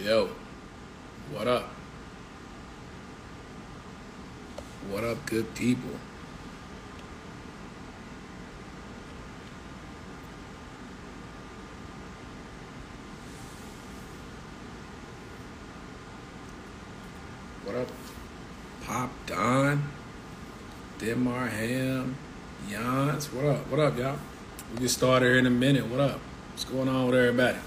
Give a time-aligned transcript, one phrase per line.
[0.00, 0.30] Yo,
[1.30, 1.68] what up?
[4.90, 5.90] What up, good people?
[17.64, 17.88] What up,
[18.84, 19.84] Pop Don,
[20.98, 22.16] Demar Ham,
[22.68, 23.30] Jans?
[23.32, 23.68] What up?
[23.68, 24.18] What up, y'all?
[24.74, 25.86] We get started here in a minute.
[25.86, 26.18] What up?
[26.50, 27.58] What's going on with everybody?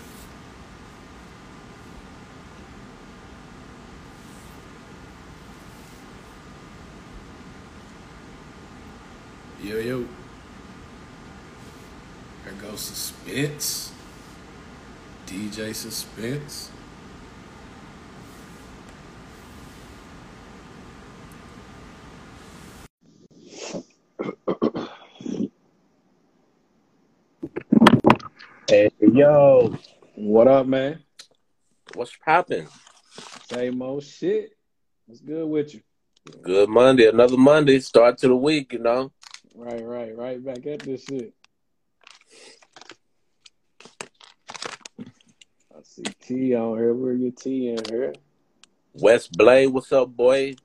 [9.66, 10.06] Yo, yo.
[12.44, 13.92] There goes Suspense.
[15.26, 16.70] DJ Suspense.
[28.70, 29.76] Hey, yo,
[30.14, 31.00] What up, man?
[31.96, 32.68] what's poppin'?
[33.50, 34.52] Same old shit.
[35.08, 35.82] What's good with you?
[36.44, 39.12] Good Monday, another Monday, start to the week, you know.
[39.58, 41.34] Right, right, right back at this shit.
[45.00, 46.94] I see T on here.
[46.94, 48.14] Where your T in here?
[48.94, 50.56] West Blade, what's up, boy?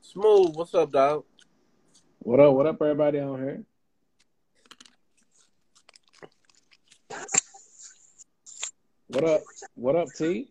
[0.00, 1.24] Smooth, what's up, dog?
[2.18, 2.54] What up?
[2.54, 3.62] What up, everybody on here?
[9.06, 9.42] What up?
[9.76, 10.48] What up, T?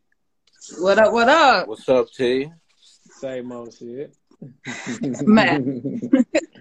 [0.80, 1.12] What up?
[1.12, 1.68] What up?
[1.68, 2.50] What's up, T?
[3.20, 4.16] Same old shit.
[5.28, 5.62] Matt.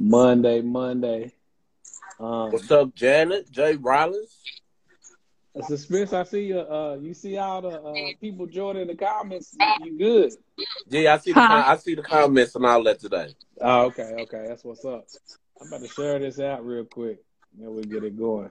[0.00, 1.32] Monday, Monday.
[2.18, 3.50] Um, What's up, Janet?
[3.50, 4.44] Jay Rollins?
[5.62, 6.14] suspense.
[6.14, 6.60] I see you.
[6.60, 9.54] Uh, you see all the uh, people joining the comments.
[9.82, 10.32] You good?
[10.88, 11.48] Yeah, I see the Huh?
[11.48, 13.34] com- I see the comments and all that today.
[13.60, 14.46] Oh, okay, okay.
[14.48, 15.06] That's what's up.
[15.60, 17.22] I'm about to share this out real quick.
[17.58, 18.50] Then we get it going.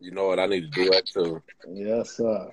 [0.00, 0.40] You know what?
[0.40, 1.42] I need to do that too.
[1.68, 2.50] Yes, sir.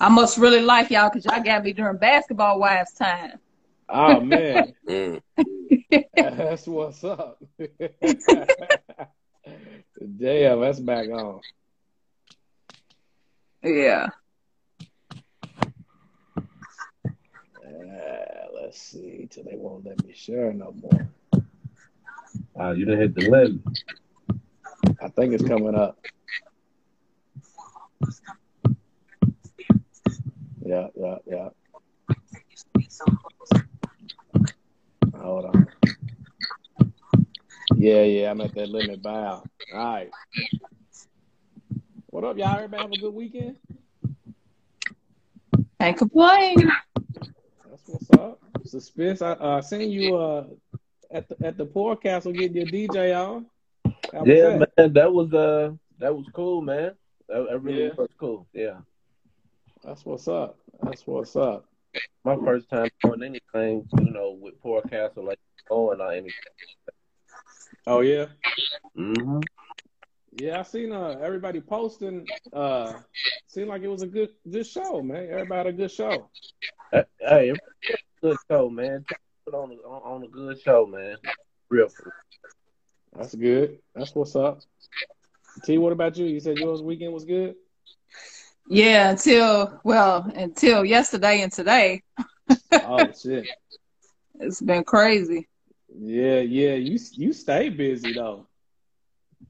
[0.00, 3.38] I must really like y'all because y'all got me during basketball wives time.
[3.88, 5.20] Oh man, Mm.
[6.16, 7.42] that's what's up.
[10.16, 11.40] Damn, that's back on.
[13.62, 14.08] Yeah.
[17.06, 21.08] Uh, let's see till they won't let me share no more.
[22.58, 23.60] Uh, you didn't hit the limit.
[25.02, 25.98] I think it's coming up.
[30.64, 31.48] Yeah, yeah, yeah.
[35.24, 35.66] Hold on.
[37.76, 39.42] Yeah, yeah, I'm at that limit bow.
[39.72, 40.10] All right.
[42.10, 42.56] What up, y'all?
[42.56, 43.56] Everybody have a good weekend?
[45.80, 46.70] Can't complain.
[47.70, 48.38] That's what's up.
[48.66, 49.22] Suspense.
[49.22, 50.44] I uh, seen you uh
[51.10, 53.46] at the at the Poor Castle getting your DJ on.
[54.12, 54.68] How Yeah, that?
[54.76, 56.92] man, that was uh that was cool, man.
[57.30, 57.94] That, that really Yeah.
[57.96, 58.46] was cool.
[58.52, 58.80] Yeah.
[59.82, 60.58] That's what's up.
[60.82, 61.64] That's what's up.
[62.24, 65.38] My first time doing anything, you know, with Poor Castle like
[65.68, 66.32] going or anything.
[67.86, 68.26] Oh yeah.
[68.96, 69.40] Mm-hmm.
[70.36, 72.26] Yeah, I seen uh everybody posting.
[72.52, 72.94] Uh,
[73.46, 75.28] seemed like it was a good good show, man.
[75.30, 76.30] Everybody had a good show.
[76.92, 77.60] Hey, it was
[77.92, 79.04] a good show, man.
[79.44, 81.16] Put on a, on, on a good show, man.
[81.68, 81.88] Real.
[83.16, 83.78] That's good.
[83.94, 84.60] That's what's up.
[85.64, 86.26] T, what about you?
[86.26, 87.54] You said yours weekend was good.
[88.68, 92.02] Yeah, until well, until yesterday and today,
[92.72, 93.46] Oh shit.
[94.40, 95.48] it's been crazy.
[95.96, 96.74] Yeah, yeah.
[96.74, 98.46] You you stay busy though.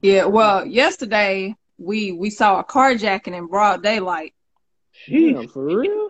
[0.01, 4.33] Yeah, well, yesterday we we saw a carjacking in broad daylight.
[5.07, 6.09] Damn, for real?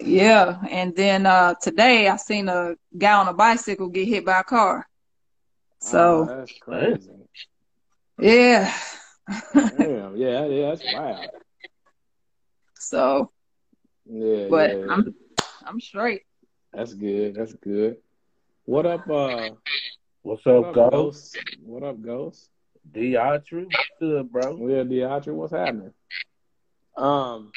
[0.00, 4.40] Yeah, and then uh today I seen a guy on a bicycle get hit by
[4.40, 4.86] a car.
[5.82, 7.10] Oh, So that's crazy.
[8.18, 8.74] yeah,
[9.54, 10.16] Damn.
[10.16, 10.68] Yeah, yeah.
[10.70, 11.30] That's wild.
[12.90, 13.30] So
[14.04, 14.86] Yeah, but yeah, yeah.
[14.90, 15.14] I'm
[15.64, 16.22] I'm straight.
[16.72, 17.36] That's good.
[17.36, 17.98] That's good.
[18.64, 19.50] What up, uh?
[20.22, 21.34] What's What up, up, Ghost?
[21.34, 21.38] Ghost?
[21.62, 22.50] What up, Ghost?
[22.90, 23.66] Deatru?
[24.00, 24.56] Good, bro.
[24.66, 25.92] Yeah, Deatra, what's happening?
[26.96, 27.52] Um,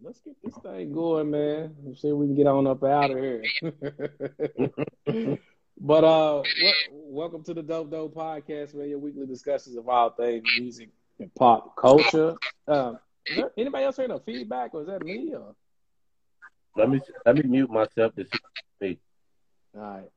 [0.00, 1.74] let's get this thing going, man.
[1.84, 3.42] Let's see if we can get on up out of here.
[5.80, 8.88] but uh, what, welcome to the Dope Dope Podcast, man.
[8.88, 12.36] Your weekly discussions of all things music and pop culture.
[12.68, 13.11] Um, is there
[13.56, 15.32] anybody else heard no feedback, or is that me?
[15.34, 15.54] Or
[16.76, 18.24] Let me let me mute myself to
[18.80, 18.98] see.
[19.74, 20.10] all right,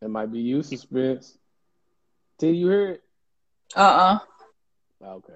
[0.00, 1.38] it might be you, suspense.
[2.38, 3.02] Did you hear it?
[3.76, 4.18] Uh uh
[5.04, 5.32] Okay.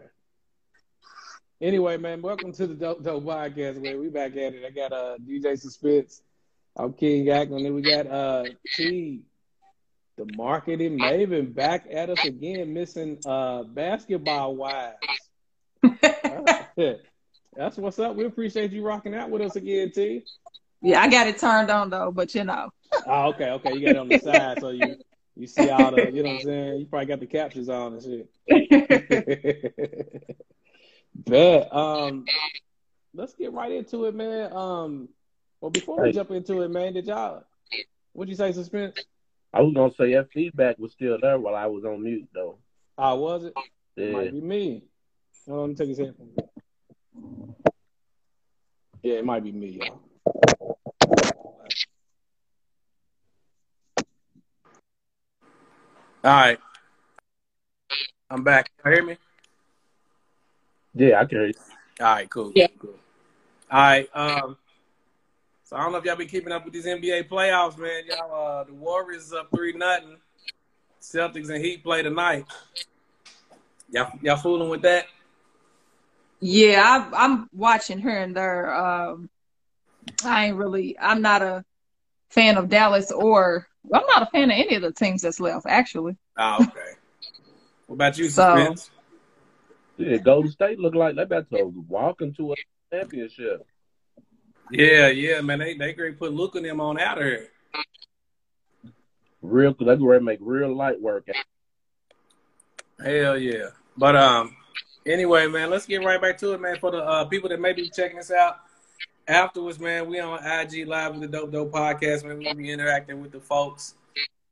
[1.60, 4.00] Anyway, man, welcome to the Dope Dope Podcast, man.
[4.00, 4.64] We back at it.
[4.66, 6.22] I got uh DJ Suspense.
[6.76, 7.62] I'm King Ackman.
[7.62, 8.44] Then we got uh
[8.76, 9.22] T,
[10.16, 14.56] The marketing maven back at us again, missing uh basketball
[15.82, 17.00] wives.
[17.56, 18.16] That's what's up.
[18.16, 20.24] We appreciate you rocking out with us again, T.
[20.80, 22.70] Yeah, I got it turned on though, but you know.
[23.06, 23.74] Oh, okay, okay.
[23.74, 24.96] You got it on the side, so you
[25.36, 26.80] you see all the, you know what I'm saying?
[26.80, 28.28] You probably got the captions on and shit.
[31.26, 32.26] but Um,
[33.14, 34.52] let's get right into it, man.
[34.52, 35.08] Um,
[35.60, 36.12] well, before we Hey.
[36.12, 37.44] jump into it, man, did y'all?
[38.12, 38.94] What'd you say, suspense?
[39.54, 42.58] I was gonna say that feedback was still there while I was on mute though.
[42.98, 43.54] Oh, was it?
[43.96, 44.10] Yeah.
[44.12, 44.84] Might be me.
[45.48, 46.38] Hold on, let me take his headphones.
[49.02, 50.00] Yeah, it might be me, y'all.
[56.24, 56.58] All right.
[58.30, 58.70] I'm back.
[58.84, 59.16] You hear me?
[60.94, 61.54] Yeah, I can hear you.
[62.00, 62.52] All right, cool.
[62.54, 62.68] Yeah.
[62.78, 62.94] Cool.
[63.70, 64.08] All right.
[64.14, 64.56] Um,
[65.64, 68.04] so I don't know if y'all been keeping up with these NBA playoffs, man.
[68.06, 70.16] Y'all, uh, the Warriors up three nothing.
[71.00, 72.44] Celtics and Heat play tonight.
[73.90, 75.06] Y'all, y'all fooling with that?
[76.44, 78.74] Yeah, I, I'm watching here and there.
[78.74, 79.30] Um,
[80.24, 80.98] I ain't really.
[80.98, 81.64] I'm not a
[82.30, 85.66] fan of Dallas or I'm not a fan of any of the teams that's left.
[85.68, 86.94] Actually, Oh, okay.
[87.86, 88.90] what about you, So- Suspense?
[89.98, 92.56] Yeah, Golden State look like they about to walk into a
[92.90, 93.64] championship.
[94.70, 95.60] Yeah, yeah, man.
[95.60, 97.48] They they great put Luka and them on out of here.
[99.42, 101.28] Real, they going to make real light work.
[103.04, 103.66] Hell yeah.
[103.96, 104.56] But um,
[105.06, 106.76] anyway, man, let's get right back to it, man.
[106.78, 108.60] For the uh, people that may be checking us out
[109.26, 112.38] afterwards, man, we on IG Live with the Dope Dope Podcast, man.
[112.38, 113.94] We'll be interacting with the folks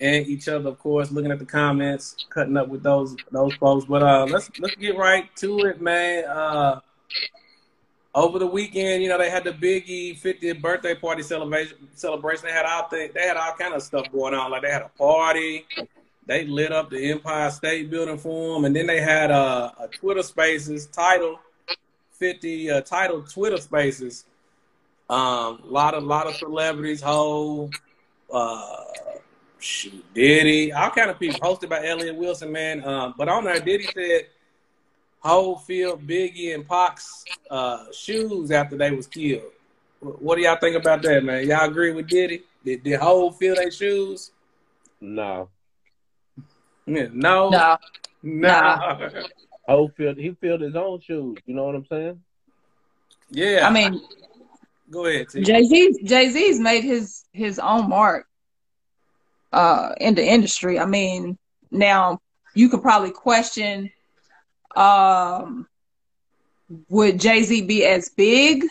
[0.01, 3.85] and each other, of course, looking at the comments, cutting up with those those folks.
[3.85, 6.25] But uh, let's let's get right to it, man.
[6.25, 6.81] Uh,
[8.15, 11.77] over the weekend, you know, they had the Biggie 50th birthday party celebration.
[11.95, 12.47] Celebration.
[12.47, 14.51] They had all th- they had all kind of stuff going on.
[14.51, 15.67] Like they had a party.
[16.31, 19.89] They lit up the Empire State Building for him, and then they had uh, a
[19.89, 21.41] Twitter Spaces Tidal,
[22.21, 24.27] 50 uh, Tidal Twitter Spaces.
[25.09, 27.69] Um, lot of lot of celebrities, whole
[28.33, 28.85] uh,
[29.59, 32.85] shoot, Diddy, all kind of people, hosted by Elliot Wilson, man.
[32.85, 34.29] Um, but on there, Diddy said
[35.19, 39.51] Hove filled Biggie and Pac's uh, shoes after they was killed.
[39.99, 41.49] What do y'all think about that, man?
[41.49, 42.45] Y'all agree with Diddy?
[42.65, 44.31] Did, did Hove fill their shoes?
[45.01, 45.49] No,
[46.91, 47.51] Yeah, No.
[47.51, 47.77] no.
[48.23, 49.11] No.
[49.69, 51.39] Hove filled he filled his own shoes.
[51.47, 52.21] You know what I'm saying?
[53.31, 53.67] Yeah.
[53.67, 54.01] I mean,
[54.91, 58.27] go ahead, Jay Z Jay Z's made his his own mark
[59.53, 60.79] uh in the industry.
[60.79, 61.39] I mean,
[61.71, 62.19] now
[62.55, 63.91] you could probably question
[64.77, 65.67] um
[66.89, 68.65] would Jay Z be as big?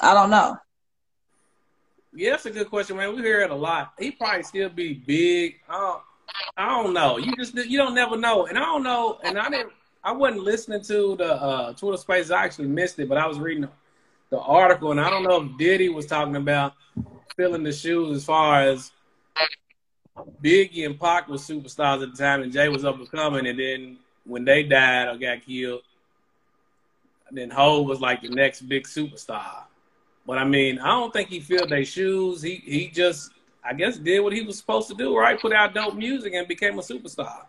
[0.00, 0.56] I don't know.
[2.12, 3.14] Yeah, that's a good question, man.
[3.14, 3.92] We hear it a lot.
[3.98, 5.56] He probably still be big.
[5.68, 6.02] I don't,
[6.56, 7.18] I don't know.
[7.18, 8.46] You just you don't never know.
[8.46, 9.18] And I don't know.
[9.24, 9.72] And I didn't.
[10.02, 12.30] I wasn't listening to the uh, Twitter Spaces.
[12.30, 13.70] I actually missed it, but I was reading the,
[14.30, 16.74] the article, and I don't know if Diddy was talking about
[17.36, 18.92] filling the shoes as far as
[20.42, 23.46] Biggie and Pac was superstars at the time, and Jay was up and coming.
[23.46, 25.82] And then when they died or got killed,
[27.30, 29.64] then Hove was like the next big superstar.
[30.26, 32.42] But I mean, I don't think he filled their shoes.
[32.42, 33.30] He he just,
[33.64, 35.40] I guess, did what he was supposed to do, right?
[35.40, 37.46] Put out dope music and became a superstar.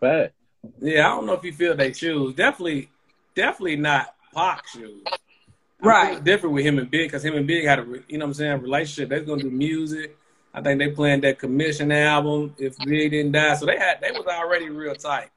[0.00, 0.32] Fact.
[0.80, 2.34] Yeah, I don't know if he feel their shoes.
[2.34, 2.90] Definitely,
[3.34, 5.02] definitely not Pac shoes.
[5.06, 5.20] I think
[5.80, 6.24] Right.
[6.24, 8.34] Different with him and Big because him and Big had a, you know what I'm
[8.34, 9.08] saying, relationship.
[9.10, 10.16] They're gonna do music.
[10.52, 13.54] I think they planned that commission album if Big didn't die.
[13.54, 15.30] So they had they was already real tight.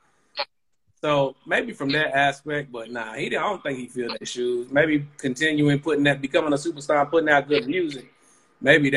[1.00, 4.26] So maybe from that aspect, but nah, he didn't- I don't think he feel their
[4.26, 4.72] shoes.
[4.72, 8.12] Maybe continuing putting that, becoming a superstar, putting out good music.
[8.60, 8.90] Maybe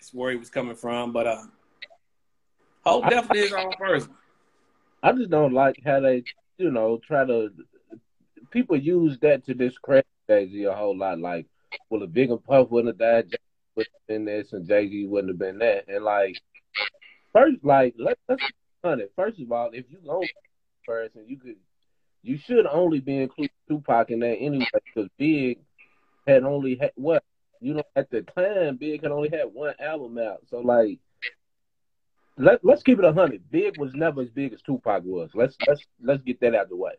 [0.00, 1.12] that's where he was coming from.
[1.12, 1.42] But uh,
[2.84, 4.14] Hope I- definitely is on person.
[5.02, 6.24] I just don't like how they,
[6.58, 7.50] you know, try to.
[8.50, 11.18] People use that to discredit Jay Z a whole lot.
[11.18, 11.46] Like,
[11.88, 13.38] well, if Big and Puff wouldn't have died, Jay
[13.76, 15.84] would have been this, and Jay Z wouldn't have been that.
[15.88, 16.36] And like,
[17.32, 19.12] first, like, let, let's be honest.
[19.16, 20.22] First of all, if you go
[20.84, 21.56] first, and you could,
[22.22, 25.60] you should only be including Tupac in that anyway, because Big
[26.26, 27.22] had only had what
[27.60, 30.40] you know at the time, Big had only had one album out.
[30.50, 30.98] So like.
[32.38, 33.42] Let, let's keep it a hundred.
[33.50, 35.28] Big was never as big as Tupac was.
[35.34, 36.92] Let's let's let's get that out the way.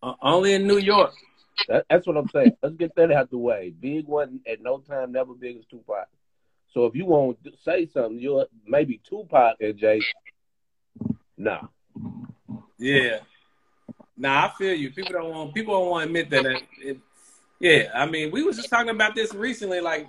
[0.00, 1.12] Uh, only in New York.
[1.66, 2.56] That, that's what I'm saying.
[2.62, 3.74] Let's get that out the way.
[3.80, 6.06] Big wasn't at no time never big as Tupac.
[6.72, 10.00] So if you want to say something, you're maybe Tupac and Jay.
[11.36, 11.62] Nah,
[12.78, 13.18] Yeah.
[14.16, 14.90] Nah, I feel you.
[14.90, 17.00] People don't want people don't want to admit that.
[17.60, 19.80] Yeah, I mean, we was just talking about this recently.
[19.80, 20.08] Like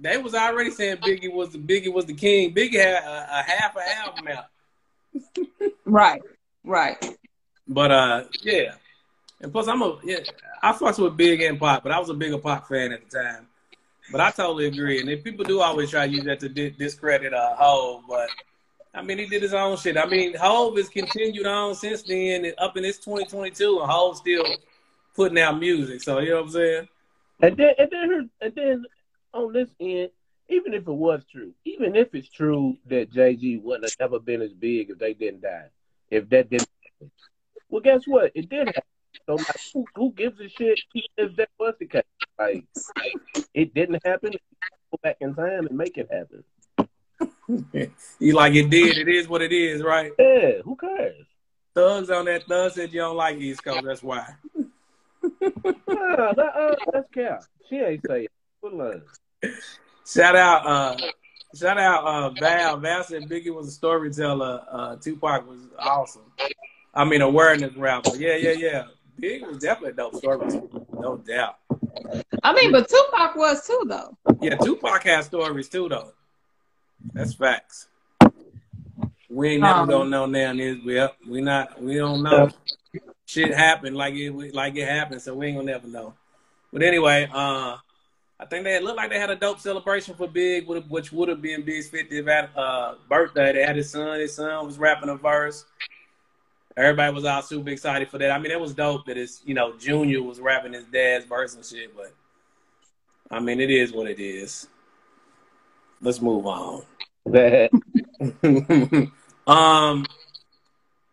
[0.00, 2.54] they was already saying Biggie was the Biggie was the king.
[2.54, 5.70] Biggie had a, a half an album out.
[5.84, 6.22] right,
[6.64, 7.18] right.
[7.68, 8.74] But uh, yeah.
[9.40, 10.18] And plus, I'm a yeah.
[10.62, 13.18] I fucks with Big and Pac, but I was a bigger Pac fan at the
[13.18, 13.46] time.
[14.10, 15.00] But I totally agree.
[15.00, 18.28] And if people do always try to use that to discredit uh, Hove, but
[18.94, 19.96] I mean, he did his own shit.
[19.96, 24.44] I mean, Hove has continued on since then, up in this 2022, and Hove still
[25.14, 26.02] putting out music.
[26.02, 26.88] So you know what I'm saying?
[27.40, 28.84] And then, and then, and then
[29.34, 30.10] on this end,
[30.48, 34.42] even if it was true, even if it's true that Z wouldn't have ever been
[34.42, 35.68] as big if they didn't die,
[36.10, 37.10] if that didn't happen.
[37.68, 38.32] Well, guess what?
[38.34, 38.82] It did happen.
[39.26, 40.80] So like, who, who gives a shit
[41.16, 42.02] if that was the case?
[42.38, 42.64] Like,
[43.54, 44.32] it didn't happen.
[44.32, 46.44] Go back in time and make it happen.
[48.18, 48.98] you like it did.
[48.98, 50.12] It is what it is, right?
[50.18, 50.62] Yeah.
[50.64, 51.26] Who cares?
[51.74, 52.44] Thugs on that.
[52.44, 53.84] Thug said you don't like East Coast.
[53.84, 54.34] That's why.
[55.42, 57.44] Nah, that, uh, that's cap.
[57.68, 58.32] She ain't say it.
[58.60, 59.02] What love?
[60.06, 60.96] Shout out, uh,
[61.54, 62.76] shout out, uh, Val.
[62.78, 64.62] Val said Biggie was a storyteller.
[64.70, 66.22] Uh, Tupac was awesome.
[66.94, 68.16] I mean, awareness rapper.
[68.16, 68.84] Yeah, yeah, yeah.
[69.18, 70.60] Big was definitely a dope story,
[70.92, 71.56] no doubt.
[72.42, 74.16] I mean, but Tupac was too, though.
[74.40, 76.12] Yeah, Tupac has stories too, though.
[77.12, 77.88] That's facts.
[79.28, 80.52] We ain't never um, gonna know now.
[80.52, 81.00] Is we?
[81.28, 81.80] We not.
[81.80, 82.50] We don't know.
[83.26, 86.14] Shit happened like it like it happened, so we ain't gonna never know.
[86.72, 87.76] But anyway, uh,
[88.42, 91.40] I think they looked like they had a dope celebration for Big, which would have
[91.40, 93.52] been Big's 50th uh, birthday.
[93.52, 94.18] They had his son.
[94.18, 95.64] His son was rapping a verse.
[96.76, 98.30] Everybody was all super excited for that.
[98.30, 101.54] I mean, it was dope that his, you know, Junior was rapping his dad's verse
[101.54, 101.94] and shit.
[101.94, 102.12] But
[103.30, 104.66] I mean, it is what it is.
[106.00, 106.82] Let's move on.
[109.46, 110.06] um,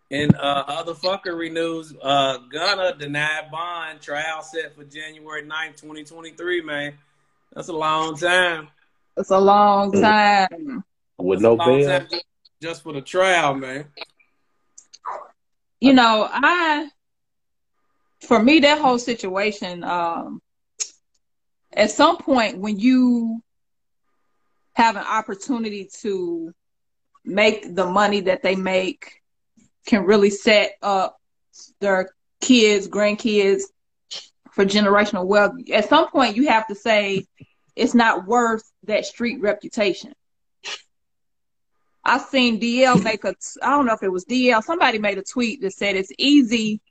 [0.10, 6.62] in uh, other fuckery news, uh, Gunna denied bond trial set for January 9th, 2023,
[6.62, 6.98] man.
[7.54, 8.70] That's a long time.
[9.18, 10.84] It's a long time.
[11.18, 12.08] With no bail.
[12.62, 13.86] Just for the trial, man.
[15.80, 16.90] You know, I,
[18.22, 20.42] for me, that whole situation, um,
[21.72, 23.42] at some point when you
[24.74, 26.54] have an opportunity to
[27.24, 29.19] make the money that they make
[29.86, 31.18] can really set up
[31.80, 32.10] their
[32.42, 33.64] kids, grandkids
[34.52, 35.54] for generational wealth.
[35.72, 37.26] At some point, you have to say
[37.76, 40.14] it's not worth that street reputation.
[42.04, 45.24] I seen DL make a, I don't know if it was DL, somebody made a
[45.24, 46.82] tweet that said it's easy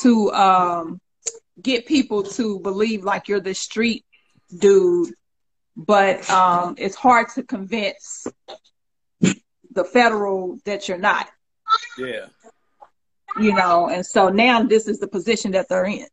[0.00, 1.00] to um,
[1.60, 4.04] get people to believe like you're the street
[4.56, 5.14] dude
[5.78, 8.26] but um, it's hard to convince
[9.20, 11.28] the federal that you're not.
[11.98, 12.26] Yeah.
[13.38, 16.06] You know, and so now this is the position that they're in.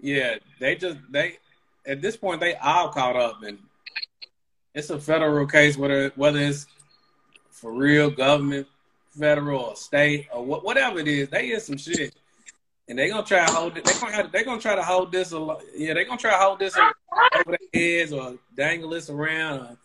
[0.00, 1.38] Yeah, they just they
[1.86, 3.58] at this point they all caught up and
[4.74, 6.66] it's a federal case whether whether it's
[7.50, 8.66] for real government,
[9.18, 12.14] federal or state or wh- whatever it is, they in some shit
[12.88, 13.84] and they're gonna try to hold it.
[13.84, 15.32] They're gonna have, they're gonna try to hold this.
[15.32, 15.62] A lot.
[15.74, 19.60] Yeah, they're gonna try to hold this over their heads or dangle this around.
[19.60, 19.76] Or,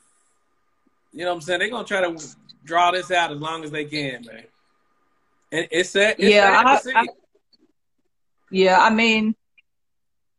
[1.14, 1.60] you know what I'm saying?
[1.60, 2.28] They're gonna try to
[2.66, 4.44] draw this out as long as they can, man.
[5.52, 6.16] And it's sad.
[6.20, 7.08] It's yeah, sad I, I,
[8.52, 8.80] yeah.
[8.80, 9.36] I mean,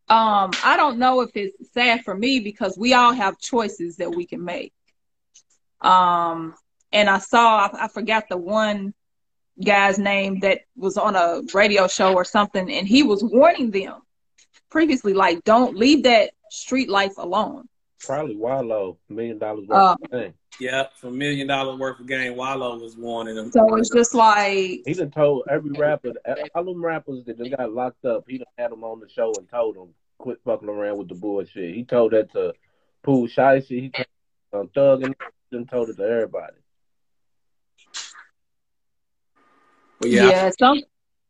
[0.08, 4.14] um, I don't know if it's sad for me because we all have choices that
[4.14, 4.72] we can make.
[5.80, 6.54] Um,
[6.92, 8.94] and I saw I, I forgot the one
[9.64, 14.00] guy's name that was on a radio show or something, and he was warning them
[14.70, 17.68] previously, like, don't leave that street life alone.
[18.00, 20.34] Probably Wallo, million dollars worth uh, of game.
[20.58, 23.52] Yeah, for million dollars worth of game, Wallo was warning them.
[23.52, 26.12] So it's just like he done told every rapper,
[26.54, 28.24] all them rappers that just got locked up.
[28.26, 29.88] He done had them on the show and told them
[30.18, 31.74] quit fucking around with the bullshit.
[31.74, 32.54] He told that to
[33.02, 33.80] Pooh Shiesty.
[33.80, 34.06] He told
[34.52, 35.14] um, Thug and
[35.50, 36.56] then told it to everybody.
[39.98, 40.80] But yeah, yeah at some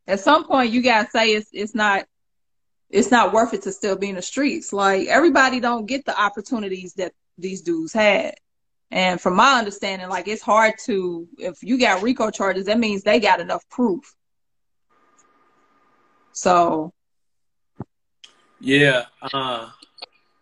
[0.06, 2.06] at some point you gotta say it's it's not
[2.90, 4.72] it's not worth it to still be in the streets.
[4.72, 8.34] Like everybody don't get the opportunities that these dudes had.
[8.90, 13.02] And from my understanding, like it's hard to if you got RICO charges, that means
[13.02, 14.14] they got enough proof.
[16.32, 16.92] So
[18.58, 19.04] Yeah.
[19.22, 19.68] Uh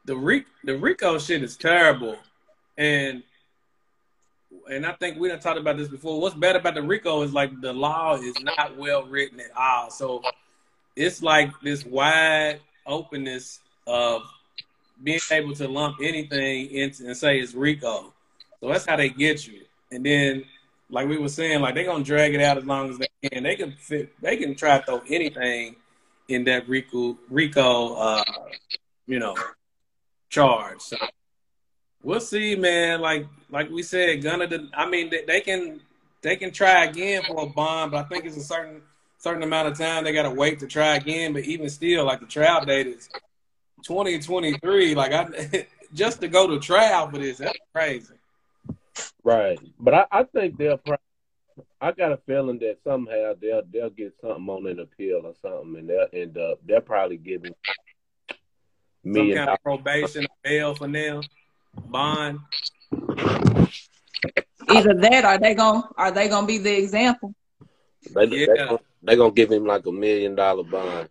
[0.06, 2.16] the the RICO shit is terrible.
[2.78, 3.22] And
[4.70, 6.18] and I think we done talked about this before.
[6.18, 9.90] What's bad about the RICO is like the law is not well written at all.
[9.90, 10.22] So
[10.98, 14.22] it's like this wide openness of
[15.02, 18.12] being able to lump anything into and say it's RICO.
[18.60, 19.62] So that's how they get you.
[19.92, 20.44] And then,
[20.90, 23.44] like we were saying, like they're gonna drag it out as long as they can.
[23.44, 24.12] They can fit.
[24.20, 25.76] They can try to throw anything
[26.26, 28.24] in that RICO RICO, uh,
[29.06, 29.36] you know,
[30.30, 30.80] charge.
[30.80, 30.96] So
[32.02, 33.00] we'll see, man.
[33.00, 34.48] Like like we said, Gunna.
[34.74, 35.80] I mean, they, they can
[36.22, 38.82] they can try again for a bond, but I think it's a certain
[39.18, 41.32] certain amount of time they got to wait to try again.
[41.32, 43.08] But even still, like the trial date is
[43.84, 44.94] twenty twenty three.
[44.94, 48.14] Like I just to go to trial for this, that's crazy.
[49.22, 50.78] Right, but I, I think they'll.
[50.78, 51.04] Probably,
[51.80, 55.76] I got a feeling that somehow they'll they'll get something on an appeal or something,
[55.78, 57.54] and they'll end up they'll probably giving
[59.04, 61.22] me some kind of probation bail for them,
[61.74, 62.40] bond.
[64.70, 67.32] Either that, or they gonna are they gonna be the example?
[68.14, 68.46] They, yeah.
[68.46, 71.08] they, gonna, they gonna give him like a million dollar bond.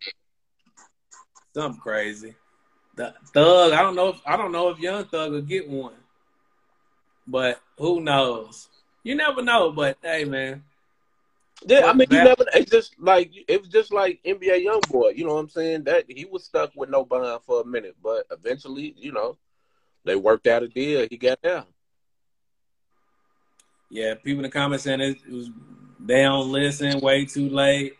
[1.53, 2.35] Something crazy.
[2.95, 4.09] The Thug, I don't know.
[4.09, 5.93] If, I don't know if Young Thug will get one,
[7.27, 8.69] but who knows?
[9.03, 9.71] You never know.
[9.71, 10.63] But hey, man.
[11.65, 12.45] Yeah, I mean, you never.
[12.53, 15.15] It's just like it was just like NBA YoungBoy.
[15.15, 15.83] You know what I'm saying?
[15.85, 19.37] That he was stuck with no bond for a minute, but eventually, you know,
[20.05, 21.07] they worked out a deal.
[21.09, 21.67] He got out.
[23.89, 25.49] Yeah, people in the comments saying it was
[25.99, 27.95] they don't listen, way too late.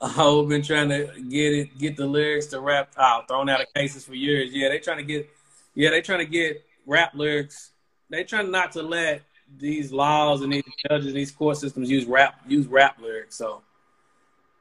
[0.00, 3.72] I've been trying to get it, get the lyrics to rap out, thrown out of
[3.74, 4.52] cases for years.
[4.52, 5.28] Yeah, they trying to get,
[5.74, 7.72] yeah, they trying to get rap lyrics.
[8.10, 9.22] They trying not to let
[9.58, 13.36] these laws and these judges, and these court systems use rap, use rap lyrics.
[13.36, 13.62] So,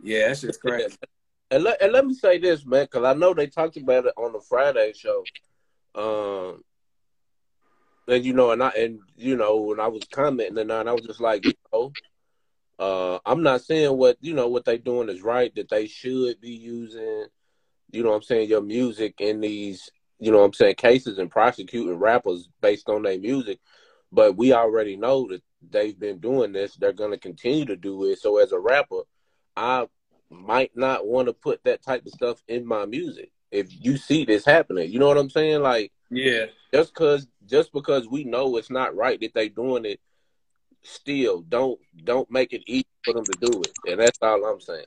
[0.01, 0.95] yeah, that's just crazy.
[1.51, 4.13] And let, and let me say this, man, because I know they talked about it
[4.17, 5.23] on the Friday show.
[5.93, 6.63] Um,
[8.07, 11.05] and you know, and I and you know, when I was commenting and I was
[11.05, 11.93] just like, you know,
[12.77, 15.53] uh, I'm not saying what you know what they doing is right.
[15.55, 17.27] That they should be using,
[17.91, 21.97] you know, I'm saying your music in these, you know, I'm saying cases and prosecuting
[21.97, 23.59] rappers based on their music.
[24.11, 26.75] But we already know that they've been doing this.
[26.75, 28.19] They're to continue to do it.
[28.19, 29.01] So as a rapper,
[29.57, 29.87] I
[30.29, 34.25] might not want to put that type of stuff in my music if you see
[34.25, 34.91] this happening.
[34.91, 35.61] You know what I'm saying?
[35.61, 39.99] Like, yeah, just because just because we know it's not right that they doing it,
[40.83, 44.61] still don't don't make it easy for them to do it, and that's all I'm
[44.61, 44.85] saying.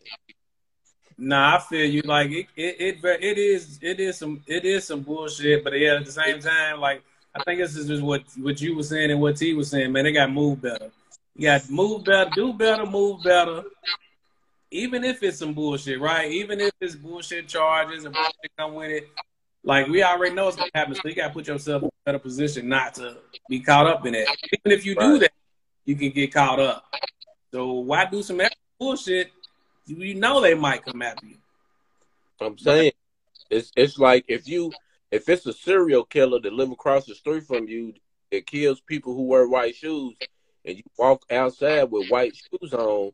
[1.20, 2.02] Nah, I feel you.
[2.02, 5.64] Like it, it, it, it is, it is some, it is some bullshit.
[5.64, 7.02] But yeah, at the same time, like
[7.34, 9.90] I think this is just what what you were saying and what T was saying.
[9.90, 10.90] Man, they got move better.
[11.34, 13.64] You got move better, do better, move better.
[14.70, 16.30] Even if it's some bullshit, right?
[16.30, 19.08] Even if it's bullshit charges and bullshit come with it,
[19.68, 20.94] like we already know it's gonna happen.
[20.94, 23.18] So you gotta put yourself in a better position not to
[23.50, 24.26] be caught up in it.
[24.66, 25.06] Even if you right.
[25.06, 25.32] do that,
[25.84, 26.84] you can get caught up.
[27.52, 29.30] So why do some extra bullshit?
[29.86, 31.36] You know they might come after you.
[32.40, 32.92] I'm saying
[33.50, 34.72] it's it's like if you
[35.10, 37.92] if it's a serial killer that live across the street from you
[38.32, 40.14] that kills people who wear white shoes
[40.64, 43.12] and you walk outside with white shoes on,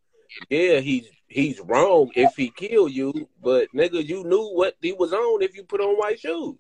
[0.51, 5.13] yeah, he's he's wrong if he kill you, but nigga, you knew what he was
[5.13, 6.57] on if you put on white shoes.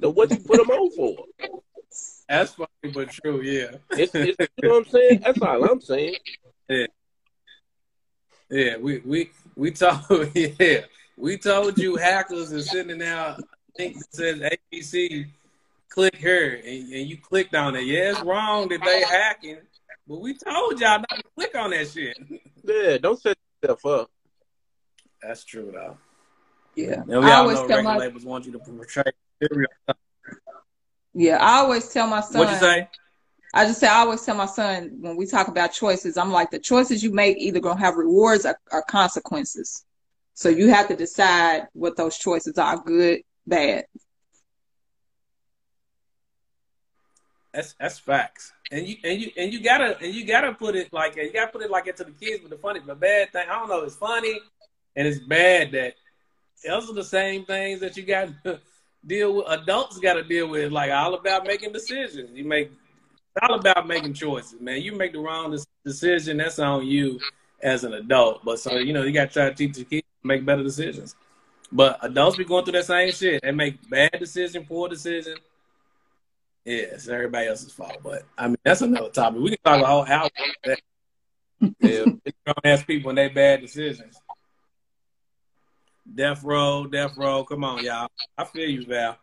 [0.00, 1.24] So what you put them on for?
[2.28, 3.76] That's funny but true, yeah.
[3.92, 5.20] It's, it's, you know what I'm saying?
[5.24, 6.16] That's all I'm saying.
[6.68, 6.86] Yeah.
[8.50, 10.02] Yeah, we we we told
[10.34, 10.82] yeah.
[11.16, 13.40] We told you hackers are sending out
[13.78, 15.26] link that says ABC,
[15.88, 17.84] click here and, and you clicked on it.
[17.84, 19.58] Yeah, it's wrong that they hacking,
[20.06, 22.18] but we told y'all not to click on that shit.
[22.62, 24.10] Yeah, don't set yourself up.
[25.22, 25.96] That's true though.
[26.74, 27.02] Yeah.
[27.02, 27.96] And we I all know record my...
[27.96, 29.04] labels want you to portray
[31.14, 32.40] Yeah, I always tell my son.
[32.40, 32.88] What you say?
[33.54, 36.50] I just say I always tell my son when we talk about choices, I'm like
[36.50, 39.84] the choices you make either gonna have rewards or, or consequences.
[40.34, 43.84] So you have to decide what those choices are, good, bad.
[47.52, 48.52] That's that's facts.
[48.70, 51.52] And you and you and you gotta and you gotta put it like you gotta
[51.52, 53.44] put it like into the kids But the funny the bad thing.
[53.48, 54.40] I don't know, it's funny
[54.96, 55.94] and it's bad that
[56.64, 58.60] those are the same things that you got to
[59.06, 59.46] deal with.
[59.48, 60.72] Adults got to deal with.
[60.72, 62.30] Like all about making decisions.
[62.34, 62.70] You make
[63.40, 64.82] all about making choices, man.
[64.82, 67.18] You make the wrong decision, that's on you
[67.62, 68.44] as an adult.
[68.44, 70.62] But so you know, you got to try to teach the kids to make better
[70.62, 71.16] decisions.
[71.70, 73.42] But adults be going through that same shit.
[73.42, 75.36] They make bad decision, poor decision.
[76.64, 77.98] Yeah, it's everybody else's fault.
[78.02, 79.40] But I mean, that's another topic.
[79.40, 80.30] We can talk a whole hour.
[81.80, 82.04] yeah,
[82.46, 84.16] don't ask people when they bad decisions.
[86.14, 87.44] Death Row, Death Row.
[87.44, 88.08] Come on, y'all.
[88.36, 89.18] I feel you, Val.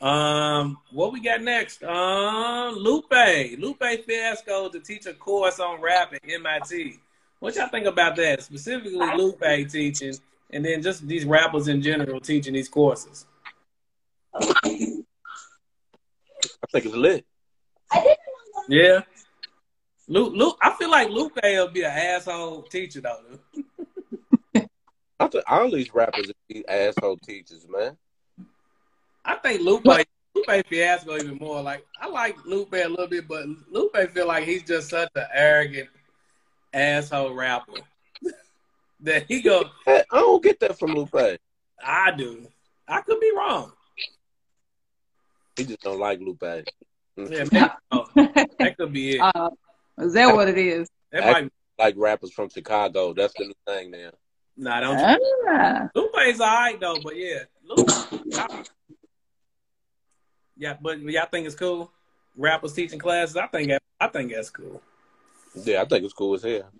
[0.00, 1.82] Um, what we got next?
[1.82, 3.58] Um, Lupe.
[3.58, 6.98] Lupe Fiasco to teach a course on rap at MIT.
[7.40, 8.42] What y'all think about that?
[8.42, 10.14] Specifically, Lupe teaching,
[10.50, 13.26] and then just these rappers in general teaching these courses.
[16.66, 17.24] I think it's lit.
[18.68, 19.02] Yeah.
[20.08, 23.38] Luke, Luke, I feel like Lupe will be an asshole teacher though.
[25.20, 27.96] I think all these rappers be asshole teachers, man.
[29.24, 31.62] I think Lupe Lupe Fiasco even more.
[31.62, 35.26] Like I like Lupe a little bit, but Lupe feel like he's just such an
[35.32, 35.88] arrogant
[36.74, 37.80] asshole rapper
[39.00, 39.64] that he go.
[39.86, 41.38] I don't get that from Lupe.
[41.82, 42.46] I do.
[42.88, 43.72] I could be wrong.
[45.56, 46.42] He just don't like Lupe.
[46.42, 46.64] Yeah,
[47.16, 49.20] maybe, oh, that could be it.
[49.20, 49.50] Uh,
[49.98, 50.88] is that what it is?
[51.12, 51.52] That I- might.
[51.78, 53.12] Like rappers from Chicago.
[53.12, 54.10] That's the new thing now.
[54.56, 54.98] Nah, don't.
[55.20, 55.88] You, Ah.
[55.94, 57.90] Lupe's alright though, but yeah, Lupe.
[60.56, 61.92] Yeah, but y'all think it's cool?
[62.34, 63.36] Rappers teaching classes.
[63.36, 64.80] I think I think that's cool.
[65.54, 66.70] Yeah, I think it's cool as hell.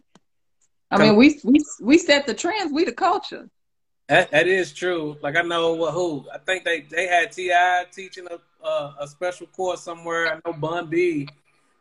[0.90, 2.72] I mean, we we we set the trends.
[2.72, 3.50] We the culture.
[4.08, 5.16] That, that is true.
[5.20, 6.24] Like I know what who.
[6.32, 7.86] I think they they had T.I.
[7.92, 10.32] teaching a a, a special course somewhere.
[10.32, 11.28] I know Bun B.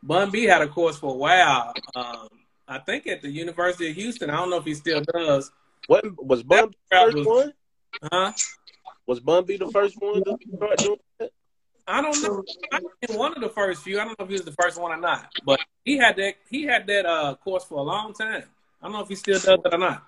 [0.02, 1.72] Bun B had a course for a while.
[1.94, 2.28] Um,
[2.68, 4.30] I think at the University of Houston.
[4.30, 5.52] I don't know if he still does.
[5.86, 7.52] What was Bun the first was- one?
[8.12, 8.32] Huh?
[9.06, 11.30] Was Bun B the first one to start doing that?
[11.86, 12.42] I don't know.
[12.72, 14.00] I think one of the first few.
[14.00, 15.30] I don't know if he was the first one or not.
[15.44, 16.34] But he had that.
[16.50, 18.42] He had that uh, course for a long time.
[18.82, 20.02] I don't know if he still does it or not.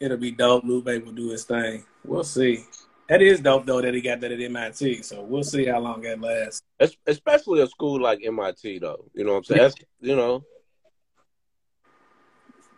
[0.00, 0.64] It'll be dope.
[0.64, 1.84] Lupe will do his thing.
[2.04, 2.64] We'll see.
[3.08, 5.02] That is dope though that he got that at MIT.
[5.02, 6.62] So we'll see how long that lasts.
[7.06, 9.04] Especially a school like MIT, though.
[9.14, 9.60] You know what I'm saying?
[9.60, 10.42] That's, you know,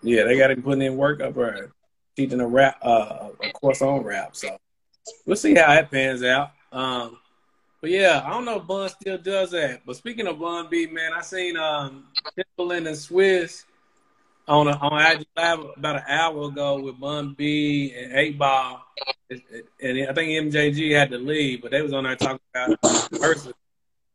[0.03, 1.73] Yeah, they got to putting in work up there,
[2.17, 4.35] teaching a rap, uh, a course on rap.
[4.35, 4.57] So
[5.27, 6.51] we'll see how that pans out.
[6.73, 7.19] Um,
[7.81, 9.83] but yeah, I don't know if Bun still does that.
[9.85, 12.07] But speaking of Bun B, man, I seen um
[12.37, 13.65] Timbaland and Swizz
[14.53, 18.85] on a, on IG Live about an hour ago with Bun B and Eight Ball,
[19.31, 22.79] and I think MJG had to leave, but they was on there talking about
[23.13, 23.53] Verzuz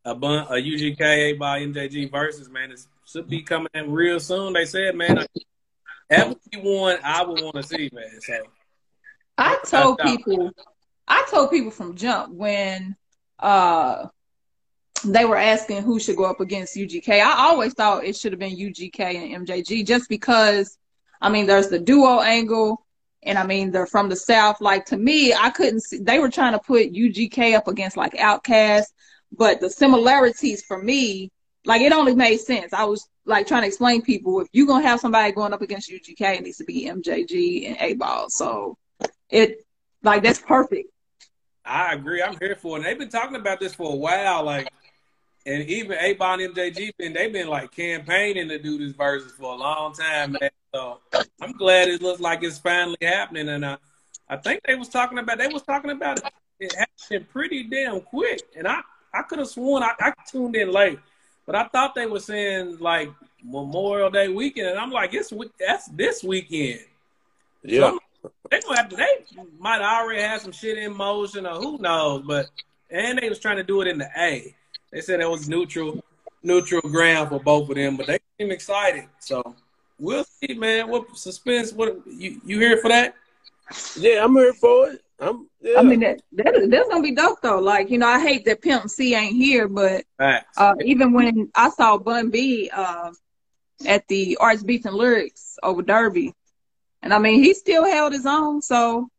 [0.06, 2.71] a Bun, a UGK Eight Ball MJG Verzuz man.
[2.71, 4.54] It should be coming in real soon.
[4.54, 5.26] They said, man.
[6.10, 8.21] That would be one I would want to see, man.
[8.21, 8.34] So
[9.38, 10.52] I told people,
[11.08, 12.95] I told people from jump when
[13.39, 14.08] uh
[15.03, 17.21] they were asking who should go up against UGK.
[17.21, 20.77] I always thought it should have been UGK and MJG just because,
[21.21, 22.86] I mean, there's the duo angle,
[23.23, 24.62] and I mean they're from the south.
[24.62, 25.99] Like to me, I couldn't see.
[25.99, 28.86] They were trying to put UGK up against like Outkast,
[29.31, 31.31] but the similarities for me,
[31.65, 32.73] like it only made sense.
[32.73, 35.89] I was like trying to explain people if you're gonna have somebody going up against
[35.91, 38.29] UGK, it needs to be MJG and Eight Ball.
[38.29, 38.77] So
[39.29, 39.65] it
[40.03, 40.89] like that's perfect.
[41.67, 42.21] I agree.
[42.21, 42.79] I'm here for it.
[42.79, 44.71] And they've been talking about this for a while, like,
[45.47, 49.31] and even Eight Ball and MJG been they've been like campaigning to do this Verzuz
[49.31, 50.49] for a long time, man.
[50.75, 50.99] So
[51.41, 53.47] I'm glad it looks like it's finally happening.
[53.49, 53.77] And uh,
[54.29, 56.25] I think they was talking about they was talking about it,
[56.60, 58.41] it happening pretty damn quick.
[58.57, 58.81] And I
[59.13, 60.99] I could have sworn I, I tuned in late,
[61.45, 63.10] but I thought they were saying like
[63.43, 66.81] Memorial Day weekend, and I'm like, it's we- that's this weekend.
[67.63, 67.97] yeah.
[68.51, 68.95] They gonna have to.
[68.97, 69.05] They
[69.60, 72.23] might already have some shit in motion, or who knows.
[72.27, 72.49] But
[72.89, 74.53] and they was trying to do it in the A.
[74.91, 76.04] They said it was neutral,
[76.43, 77.97] neutral ground for both of them.
[77.97, 79.56] But they seem excited, so
[80.00, 80.88] we'll see, man.
[80.88, 81.73] What suspense?
[81.73, 83.15] What you you here for that?
[83.97, 85.02] Yeah, I'm here for it.
[85.19, 85.80] I'm, yeah.
[85.80, 87.60] I mean that, that that's gonna be dope though.
[87.60, 90.58] Like you know, I hate that Pimp C ain't here, but Facts.
[90.58, 93.12] uh, even when I saw Bun B uh,
[93.86, 96.34] at the Arts Beats and Lyrics over Derby,
[97.02, 98.62] and I mean he still held his own.
[98.62, 99.10] So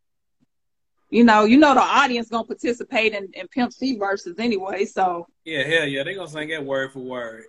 [1.09, 4.85] you know, you know the audience gonna participate in, in Pimp C verses anyway.
[4.85, 7.43] So yeah, hell yeah, they gonna sing that word for word.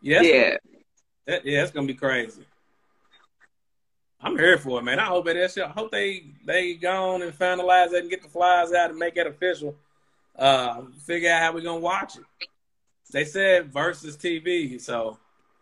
[0.00, 0.56] Yeah, that's- yeah,
[1.26, 2.44] that, yeah, that's gonna be crazy.
[4.20, 4.98] I'm here for it, man.
[4.98, 5.64] I hope that shit.
[5.64, 8.98] I hope they they go on and finalize that and get the flies out and
[8.98, 9.76] make it official.
[10.36, 12.24] Uh, figure out how we gonna watch it.
[13.10, 15.18] They said Verzuz TV, so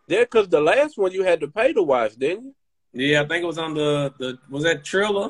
[0.07, 2.53] yeah, because the last one you had to pay to watch, didn't you?
[2.93, 5.29] yeah, I think it was on the the was that Triller,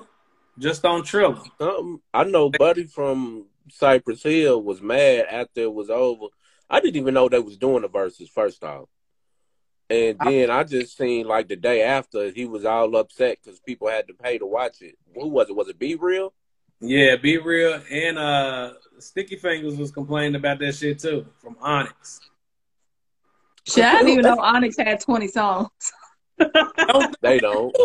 [0.59, 1.41] just on Triller.
[1.59, 6.27] Um, I know Buddy from Cypress Hill was mad after it was over.
[6.69, 8.89] I didn't even know they was doing the Verzuz first off.
[9.89, 13.87] And then I just seen like the day after he was all upset because people
[13.87, 14.95] had to pay to watch it.
[15.15, 15.55] Who was it?
[15.55, 16.33] Was it B-Real?
[16.81, 17.81] Yeah, B-Real.
[17.89, 22.19] And uh, Sticky Fingaz was complaining about that shit too from Onyx.
[23.65, 25.69] shit, I didn't even know Onyx had twenty songs.
[27.21, 27.75] They don't.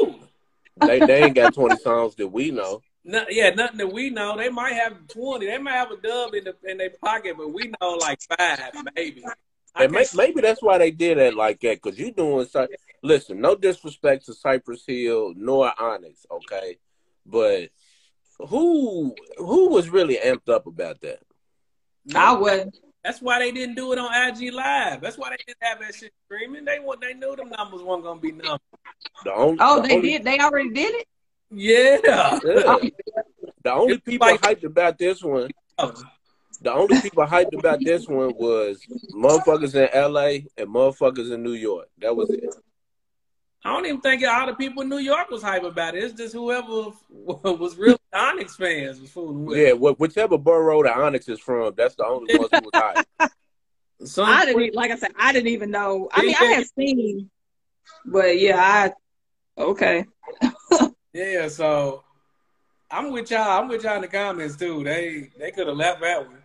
[0.77, 2.83] They they ain't got twenty songs that we know.
[3.05, 4.37] No, yeah, nothing that we know.
[4.37, 5.47] They might have twenty.
[5.47, 8.73] They might have a dub in the in their pocket, but we know like five,
[8.97, 9.25] maybe.
[9.75, 12.47] I And may, maybe that's why they did it like that because you doing.
[12.47, 12.69] Cy-
[13.03, 16.79] Listen, no disrespect to Cypress Hill nor Onyx, okay,
[17.27, 17.71] but
[18.39, 21.19] who who was really amped up about that?
[22.15, 22.71] I would.
[23.05, 25.01] That's why they didn't do it on IG Live.
[25.01, 26.65] That's why they didn't have that shit streaming.
[26.65, 28.61] They want they knew them numbers weren't gonna be numbers.
[29.25, 30.25] The only, Oh, the they only- did.
[30.25, 31.09] They already did it.
[31.51, 31.99] Yeah.
[32.05, 32.79] Yeah.
[33.65, 35.51] The only people like, hyped about this one.
[35.79, 35.93] Oh.
[36.61, 38.81] The only people hyped about this one was
[39.13, 41.89] motherfuckers in LA and motherfuckers in New York.
[41.99, 42.55] That was it.
[43.65, 46.03] I don't even think all the people in New York was hype about it.
[46.03, 49.59] It's just whoever was real Onyx fans was fooling with.
[49.59, 53.33] Yeah, whichever borough the Onyx is from, that's the only ones who was hype.
[54.05, 56.09] Some I didn't even, like I said, I didn't even know.
[56.13, 57.31] I mean, I have seen,
[58.05, 60.07] but yeah, I okay.
[61.13, 62.03] yeah, so
[62.91, 63.61] I'm with y'all.
[63.63, 64.83] I'm with y'all in the comments too.
[64.83, 66.39] They they could have left that one.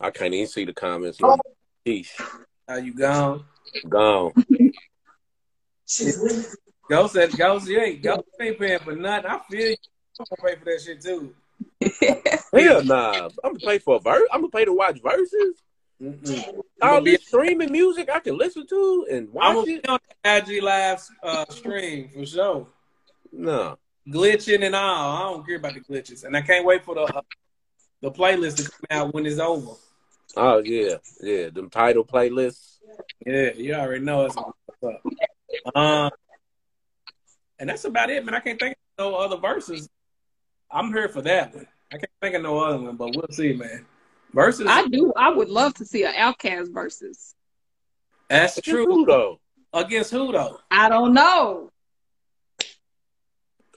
[0.00, 1.20] I can't even see the comments.
[1.20, 1.38] Man.
[1.84, 2.20] Peace.
[2.66, 3.44] Are you gone?
[3.88, 4.32] Gone.
[6.88, 9.30] Ghost said, Ghost, you ain't, Ghost ain't paying for nothing.
[9.30, 9.76] I feel you.
[10.20, 11.34] I'm gonna pay for that shit too.
[12.58, 13.26] Hell nah.
[13.42, 14.28] I'm gonna pay for a verse.
[14.32, 15.54] I'm gonna pay to watch Verzuz.
[16.02, 16.60] Mm-mm.
[16.82, 19.88] All this streaming music I can listen to and watch I'm it.
[19.88, 22.66] on IG Live uh, stream for sure.
[23.32, 23.78] No.
[24.08, 25.16] Glitching and all.
[25.16, 26.24] I don't care about the glitches.
[26.24, 27.22] And I can't wait for the uh,
[28.02, 29.72] the playlist to come out when it's over.
[30.36, 30.96] Oh yeah.
[31.20, 31.50] Yeah.
[31.50, 32.78] Them title playlists.
[33.24, 35.02] Yeah, you already know it's what's up.
[35.74, 36.10] Um,
[37.58, 38.34] and that's about it, man.
[38.34, 39.88] I can't think of no other Verzuz.
[40.70, 41.66] I'm here for that one.
[41.92, 43.86] I can't think of no other one, but we'll see, man.
[44.32, 45.12] Versus, I do.
[45.16, 47.34] I would love to see an OutKast Verzuz.
[48.28, 48.86] That's Against true.
[48.86, 49.40] Who though?
[49.72, 50.58] Against who though?
[50.70, 51.70] I don't know.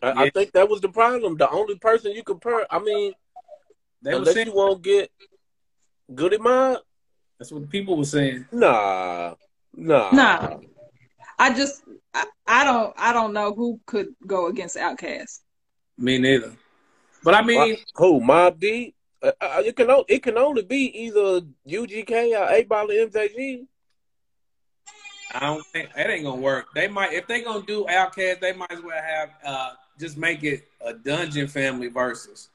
[0.01, 0.19] I, yeah.
[0.21, 1.37] I, think that was the problem.
[1.37, 2.65] The only person you compare.
[2.71, 3.13] I mean,
[4.01, 5.11] they unless saying, you won't get
[6.13, 6.79] Goodie Mob.
[7.37, 8.47] That's what the people were saying.
[8.51, 9.35] Nah,
[9.73, 10.57] nah, nah.
[11.39, 15.39] I just, I, I don't, I don't know who could go against OutKast.
[15.97, 16.53] Me neither.
[17.23, 18.95] But I mean, who Mobb Deep?
[19.21, 23.65] Uh, uh, it can it can only be either UGK or 8 Ball MJG.
[25.33, 26.67] I don't think that ain't gonna work.
[26.73, 30.43] They might if they gonna do OutKast, they might as well have uh, just make
[30.43, 32.47] it a Dungeon Family Verzuz,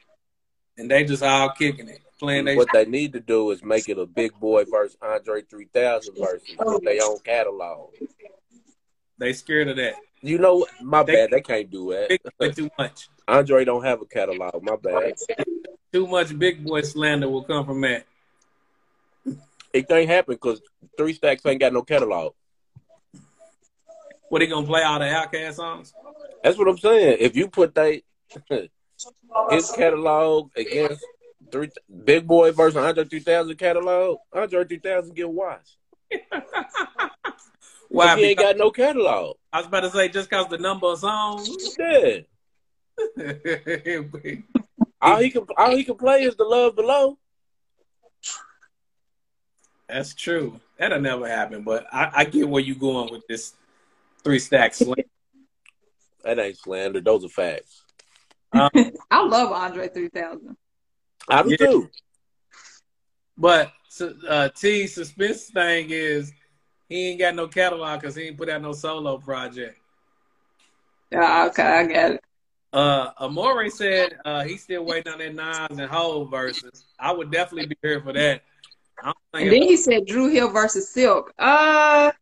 [0.78, 2.00] and they just all kicking it.
[2.18, 6.14] Playing what they need to do is make it a Big Boy versus Andre 3000
[6.14, 7.90] Verzuz with their own catalog.
[9.22, 9.94] They scared of that.
[10.20, 11.30] You know, my they, bad.
[11.30, 12.56] They can't do that.
[12.56, 13.08] too much.
[13.28, 14.60] Andre don't have a catalog.
[14.64, 15.14] My bad.
[15.92, 18.04] Too much big boy slander will come from that.
[19.72, 20.60] It can't happen because
[20.98, 22.34] Three Stacks ain't got no catalog.
[24.28, 25.94] What he gonna play all the OutKast songs?
[26.42, 27.18] That's what I'm saying.
[27.20, 28.00] If you put that
[29.50, 31.06] his catalog against
[31.52, 31.70] three
[32.04, 35.76] Big Boy versus Andre 3000 catalog, Andre 3000 get watched.
[37.92, 38.16] Why?
[38.16, 39.36] He ain't got no catalog.
[39.52, 41.76] I was about to say just cause the number of songs.
[41.78, 42.20] Yeah.
[45.00, 47.18] all he can all he can play is the love below.
[49.88, 50.58] That's true.
[50.78, 51.64] That'll never happen.
[51.64, 53.52] But I, I get where you going with this
[54.24, 55.02] three stacks slander.
[56.24, 57.02] that ain't slander.
[57.02, 57.84] Those are facts.
[58.54, 58.70] Um,
[59.10, 60.56] I love Andre three thousand.
[61.28, 61.56] I do yeah.
[61.58, 61.90] too.
[63.36, 63.70] But
[64.26, 66.32] uh, T suspense thing is
[66.92, 69.78] he ain't got no catalog because he ain't put out no solo project.
[71.10, 72.24] Yeah, okay, I get it.
[72.72, 76.84] Uh, Amore said uh, he's still waiting on that Nas and Hove Verzuz.
[76.98, 78.42] I would definitely be here for that.
[79.34, 81.32] And then he said Dru Hill versus Silk.
[81.38, 82.12] Uh,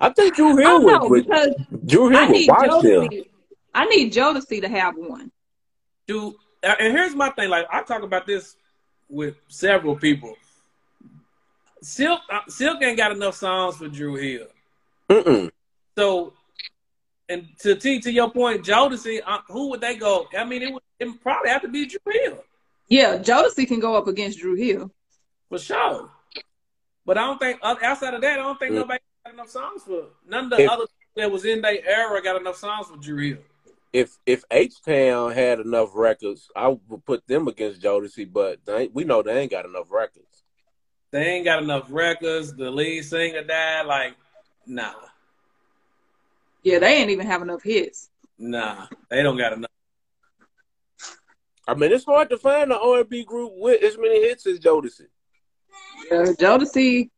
[0.00, 0.92] I think Dru Hill would.
[0.92, 1.54] Know, because
[1.86, 3.08] Dru Hill would watch them.
[3.74, 5.30] I need Jodeci to have one.
[6.06, 7.50] Dude, and here's my thing.
[7.50, 8.56] Like I talk about this
[9.08, 10.34] with several people.
[11.84, 14.46] Silk, uh, Silk ain't got enough songs for Dru Hill.
[15.10, 15.50] Mm-mm.
[15.96, 16.32] So
[17.28, 20.26] and to T, to your point, Jodeci, uh, who would they go?
[20.36, 22.44] I mean, it would it probably have to be Dru Hill.
[22.88, 24.90] Yeah, Jodeci can go up against Dru Hill
[25.48, 26.10] for sure.
[27.06, 28.76] But I don't think outside of that, I don't think mm.
[28.76, 30.84] nobody got enough songs for none of the if, other
[31.16, 33.38] that was in their era got enough songs for Dru Hill.
[33.92, 38.30] If if H Town had enough records, I would put them against Jodeci.
[38.30, 40.33] But they, we know they ain't got enough records.
[41.14, 42.52] They ain't got enough records.
[42.54, 43.86] The lead singer died.
[43.86, 44.16] Like,
[44.66, 44.94] nah.
[46.64, 48.10] Yeah, they ain't even have enough hits.
[48.36, 49.70] Nah, they don't got enough.
[51.68, 55.06] I mean, it's hard to find an R&B group with as many hits as Jodeci.
[56.10, 57.10] Yeah, Jodeci.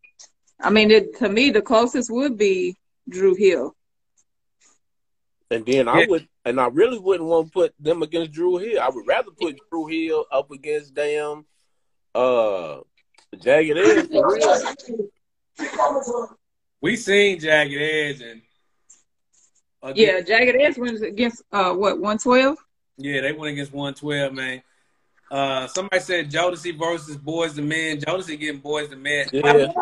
[0.60, 2.76] I mean, it, to me, the closest would be
[3.08, 3.74] Dru Hill.
[5.50, 8.78] And then I would, and I really wouldn't want to put them against Dru Hill.
[8.78, 11.46] I would rather put Dru Hill up against damn,
[12.14, 12.80] uh,
[13.40, 16.28] Jagged Edge for real.
[16.82, 18.42] We seen Jagged Edge and
[19.94, 22.58] yeah, Jagged Edge went against uh what one twelve.
[22.98, 24.62] Yeah, they went against one twelve, man.
[25.30, 28.00] Uh, somebody said Jodeci versus Boyz II Men.
[28.00, 29.26] Jodeci getting Boyz II Men.
[29.32, 29.72] Yeah,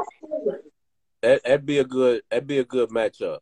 [1.22, 3.38] that that'd be a good that'd be a good matchup.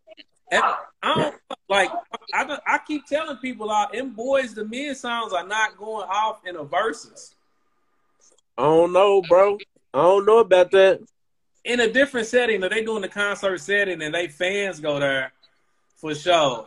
[0.51, 1.35] I don't
[1.68, 1.90] like.
[2.35, 6.40] I, I keep telling people, uh, in Boyz II Men songs are not going off
[6.46, 7.35] in a Verzuz.
[8.59, 9.59] I don't know, bro.
[9.94, 11.00] I don't know about that.
[11.64, 15.33] In a different setting, that they doing the concert setting and they fans go there
[15.96, 16.66] for sure.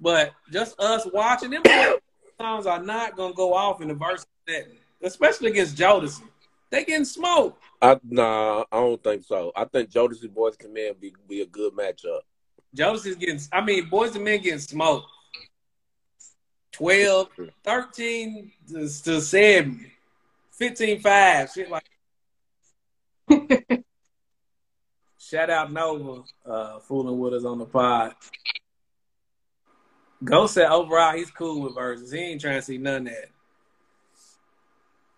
[0.00, 1.62] But just us watching them
[2.40, 6.22] songs are not gonna go off in the verse setting, especially against Jodeci.
[6.70, 7.62] They getting smoked.
[7.80, 9.52] I nah, I don't think so.
[9.54, 12.20] I think Jodeci Boyz II Men be be a good matchup.
[12.76, 13.40] Jodeci's getting.
[13.52, 15.06] I mean, Boyz II Men getting smoked.
[16.72, 17.28] 12,
[17.62, 19.90] 13 to, to 7,
[20.50, 21.84] 15 5, shit like
[25.18, 28.14] Shout out Nova, uh, fooling with us on the pod.
[30.22, 32.12] Ghost said overall he's cool with Verzuz.
[32.12, 33.28] He ain't trying to see none of that.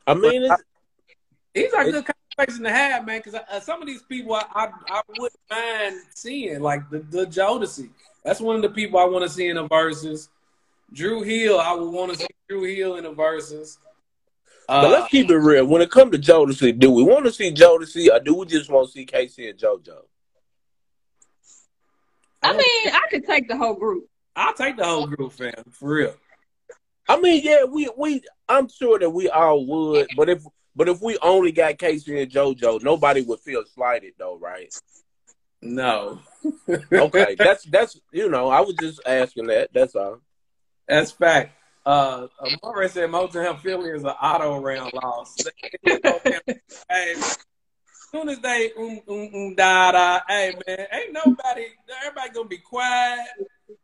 [0.06, 0.62] I mean, it's,
[1.54, 3.20] These are good conversation to have, man.
[3.24, 7.26] Because uh, some of these people I, I, I wouldn't mind seeing, like the the
[7.26, 7.90] Jodeci.
[8.24, 10.28] That's one of the people I want to see in the Verzuz.
[10.92, 13.78] Dru Hill, I would want to see Dru Hill in the Verzuz.
[14.68, 15.66] But Uh, let's keep it real.
[15.66, 18.70] When it comes to Jodeci, do we want to see Jodeci or do we just
[18.70, 19.98] want to see Casey and JoJo?
[22.42, 24.08] I mean, I could take the whole group.
[24.36, 26.14] I'll take the whole group, fam, for real.
[27.08, 31.00] I mean, yeah, we we I'm sure that we all would, but if but if
[31.00, 34.72] we only got Casey and JoJo, nobody would feel slighted though, right?
[35.62, 36.20] No,
[36.92, 39.70] Okay, that's that's you know, I was just asking that.
[39.72, 40.20] That's all.
[40.86, 41.55] that's fact.
[41.86, 45.36] Uh, Amore said Motown Philly is an auto round loss.
[45.84, 47.38] hey, as
[48.10, 51.66] soon as they um um um da da, hey man, ain't nobody,
[52.04, 53.24] everybody gonna be quiet.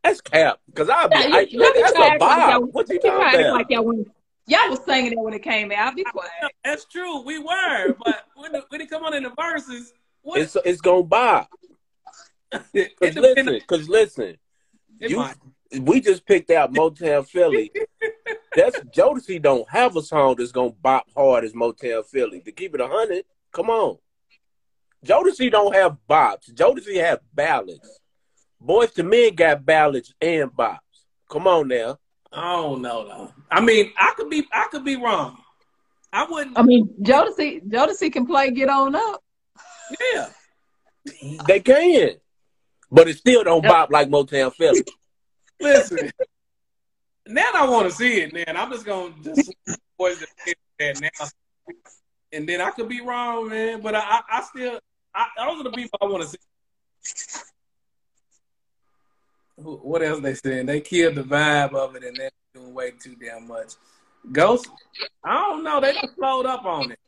[0.03, 1.17] That's cap because I'll be.
[1.17, 2.73] Yeah, you- I, y'all that's a to act like vibe.
[2.73, 3.53] What you You talking about?
[3.53, 4.07] like y'all when
[4.47, 5.95] y'all was singing it when it came out.
[5.95, 6.31] Be quiet.
[6.65, 10.41] That's true, we were, but when it, when it come on in the Verzuz, what?
[10.41, 11.47] It's it's gonna buy.
[12.75, 14.37] it, Cause depend- listen, cause listen,
[14.99, 15.37] you might.
[15.81, 17.73] We just picked out Motown Philly.
[18.55, 22.41] That's Jodeci don't have a song that's gonna bop hard as Motown Philly.
[22.41, 23.99] To keep it a hundred, come on.
[25.05, 26.53] Jodeci don't have bops.
[26.53, 28.01] Jodeci have ballads.
[28.65, 30.79] Boyz II Men got ballads and bops.
[31.31, 31.99] Come on now.
[32.31, 33.33] I don't know though.
[33.51, 35.39] I mean, I could be, I could be wrong.
[36.13, 36.59] I wouldn't.
[36.59, 39.23] I mean, Jodeci, Jodeci can play Get On Up.
[40.15, 40.29] Yeah.
[41.47, 42.11] They can.
[42.91, 44.83] But it still don't bop like Motown Philly.
[45.62, 46.11] Listen.
[47.27, 48.33] now I want to see it.
[48.33, 49.53] Man, I'm just gonna just
[49.98, 50.25] boys
[50.79, 51.27] that now,
[52.33, 53.81] and then I could be wrong, man.
[53.81, 54.81] But I, I, still,
[55.14, 56.38] I, those are the people I want to see.
[59.57, 60.66] What else they saying?
[60.66, 63.75] They killed the vibe of it, and they're doing way too damn much.
[64.31, 64.68] Ghost,
[65.25, 65.81] I don't know.
[65.81, 66.98] They done slowed up on it.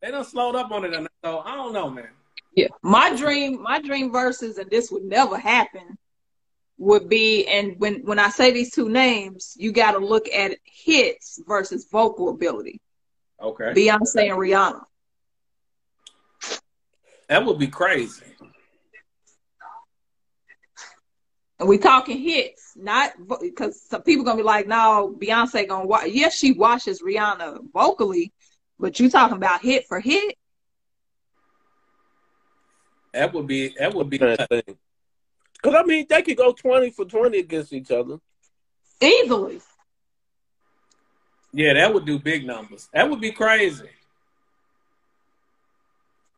[0.00, 2.08] They done slowed up on it, so I don't know, man.
[2.54, 2.68] Yeah.
[2.82, 5.96] My dream, my dream Verzuz, and this would never happen,
[6.82, 11.40] would be and when when I say these two names, you gotta look at hits
[11.46, 12.80] versus vocal ability.
[13.40, 14.82] Okay, Beyonce and Rihanna.
[17.28, 18.24] that would be crazy.
[21.60, 26.08] And we talking hits, not because some people gonna be like, no, Beyonce gonna watch.
[26.08, 28.32] Yes, she watches Rihanna vocally,
[28.80, 30.36] but you talking about hit for hit.
[33.14, 34.18] That would be that would be
[35.62, 35.84] Kind of thing.
[35.84, 38.18] Cause I mean they could go twenty for twenty against each other.
[39.00, 39.60] Easily.
[41.52, 42.88] Yeah, that would do big numbers.
[42.94, 43.88] That would be crazy.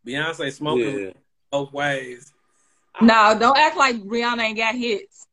[0.06, 1.10] Beyonce smoking Yeah.
[1.50, 2.32] both ways.
[3.00, 5.26] No, don't act like Rihanna ain't got hits.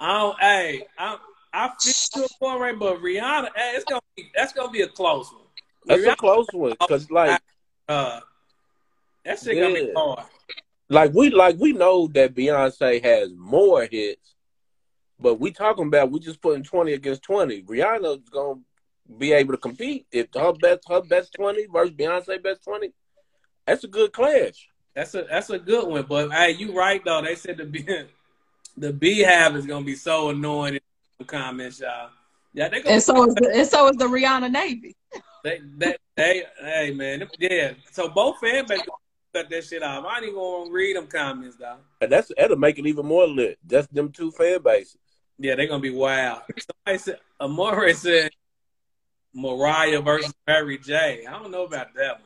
[0.00, 0.34] Oh.
[0.40, 1.18] Hey, I
[1.52, 4.82] I feel to a point right, but Rihanna, hey, it's gonna be that's gonna be
[4.82, 5.42] a close one.
[5.86, 6.76] That's a close one.
[6.86, 7.40] Cause like
[7.88, 8.20] uh,
[9.24, 9.92] that shit gonna be Yeah.
[9.96, 10.24] hard.
[10.88, 14.34] Like we like we know that Beyonce has more hits,
[15.20, 17.62] but we talking about we just putting twenty against twenty.
[17.62, 18.60] Rihanna's gonna
[19.18, 22.92] be able to compete if her best her best twenty versus Beyonce best twenty.
[23.66, 24.68] That's a good clash.
[24.94, 26.06] That's a that's a good one.
[26.08, 27.22] But hey, you right though.
[27.22, 27.86] They said the B,
[28.76, 30.80] the Beehive is gonna be so annoying in
[31.18, 32.10] the comments, y'all.
[32.54, 34.96] Yeah, they gonna And so is the and so is the Rihanna Navy.
[35.44, 37.72] They, they, they, hey man, yeah.
[37.92, 38.88] So both fan bases
[39.34, 40.04] cut that shit off.
[40.04, 41.76] I ain't even gonna read them comments, though.
[42.00, 43.58] And that's that'll make it even more lit.
[43.66, 44.98] Just them two fan bases.
[45.38, 46.42] Yeah, they're gonna be wild.
[46.58, 48.30] Somebody said, Amore said,
[49.34, 51.26] Mariah versus Mary J.
[51.26, 52.22] I don't know about that one.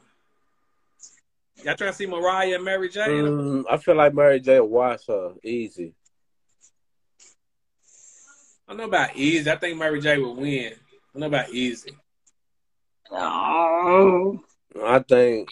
[1.65, 3.01] Y'all trying to see Mariah and Mary J?
[3.01, 5.95] Mm, I feel like Mary J will wash her easy.
[8.67, 9.51] I don't know about easy.
[9.51, 10.73] I think Mary J would win.
[10.73, 11.93] I don't know about easy.
[13.11, 14.41] Oh.
[14.83, 15.51] I think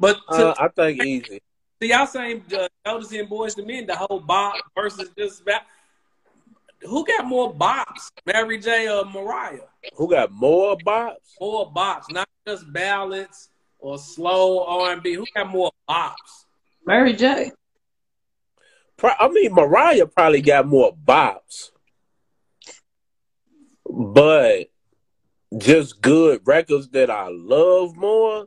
[0.00, 1.42] But to, uh, I think easy.
[1.80, 5.66] See, y'all saying uh, noticing Boyz II Men, the whole bop versus just back.
[6.82, 9.60] Who got more bops, Mary J or Mariah?
[9.96, 11.16] Who got more bops?
[11.38, 15.12] More bops, not just ballads or slow R and B.
[15.12, 16.46] Who got more bops?
[16.86, 17.52] Mary J.
[19.02, 21.70] I mean, Mariah probably got more bops,
[23.86, 24.70] but
[25.56, 28.46] just good records that I love more.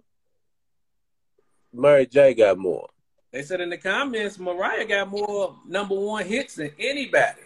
[1.73, 2.87] Mary J got more.
[3.31, 7.41] They said in the comments, Mariah got more number one hits than anybody.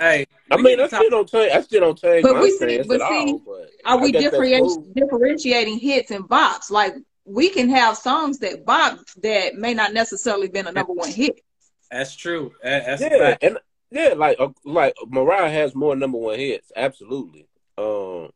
[0.00, 1.52] Hey, I mean, I still don't take.
[1.52, 3.38] I still don't take But my we see, but see, all.
[3.38, 6.72] But are I we differenti- differentiating hits and bops?
[6.72, 6.94] Like
[7.24, 11.40] we can have songs that bop that may not necessarily been a number one hit.
[11.88, 12.52] that's true.
[12.64, 13.44] That's Yeah, fact.
[13.44, 13.58] and
[13.92, 17.46] yeah, like uh, like Mariah has more number one hits, absolutely.
[17.78, 18.30] Um,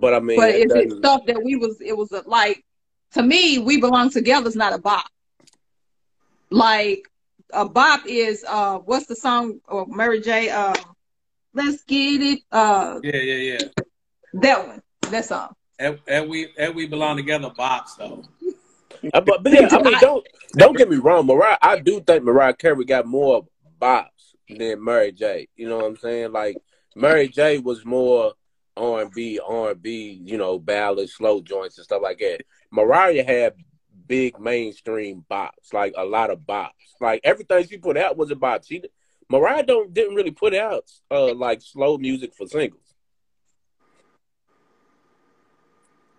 [0.00, 2.22] but I mean, But it is it doesn't- stuff that we was it was a,
[2.26, 2.64] like
[3.12, 5.04] to me, we belong together is not a bop.
[6.50, 7.08] Like
[7.52, 10.74] a bop is uh what's the song or Mary J uh
[11.52, 13.68] Let's get it uh Yeah, yeah, yeah.
[14.34, 14.82] that one.
[15.10, 15.54] That song.
[15.78, 18.24] And, and we and we belong together, bops though.
[19.14, 21.56] Uh, but, but yeah, I mean, don't don't get me wrong, Mariah.
[21.62, 23.46] I do think Mariah Carey got more
[23.80, 25.48] bops than Mary J.
[25.56, 26.32] You know what I'm saying?
[26.32, 26.56] Like
[26.94, 27.58] Mary J.
[27.58, 28.34] was more
[28.80, 32.42] R and B, R and B, you know, ballads, slow joints and stuff like that.
[32.70, 33.54] Mariah had
[34.06, 36.70] big mainstream bops, like a lot of bops.
[37.00, 38.64] Like everything she put out was a bop.
[38.64, 38.82] She
[39.28, 42.82] Mariah don't didn't really put out uh like slow music for singles.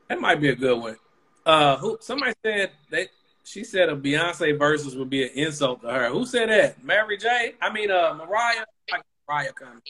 [0.08, 0.98] That might be a good one.
[1.46, 1.98] Uh, who?
[2.02, 3.08] Somebody said that
[3.44, 6.10] she said a Beyonce versus would be an insult to her.
[6.10, 6.84] Who said that?
[6.84, 7.56] Mary J.
[7.62, 8.66] I mean, uh, Mariah.
[8.92, 9.82] Like Mariah coming.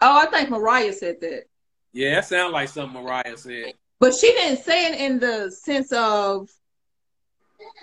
[0.00, 1.44] Oh, I think Mariah said that.
[1.92, 3.74] Yeah, that sounds like something Mariah said.
[3.98, 6.48] But she didn't say it in the sense of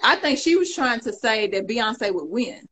[0.04, 2.68] I think she was trying to say that Beyonce would win.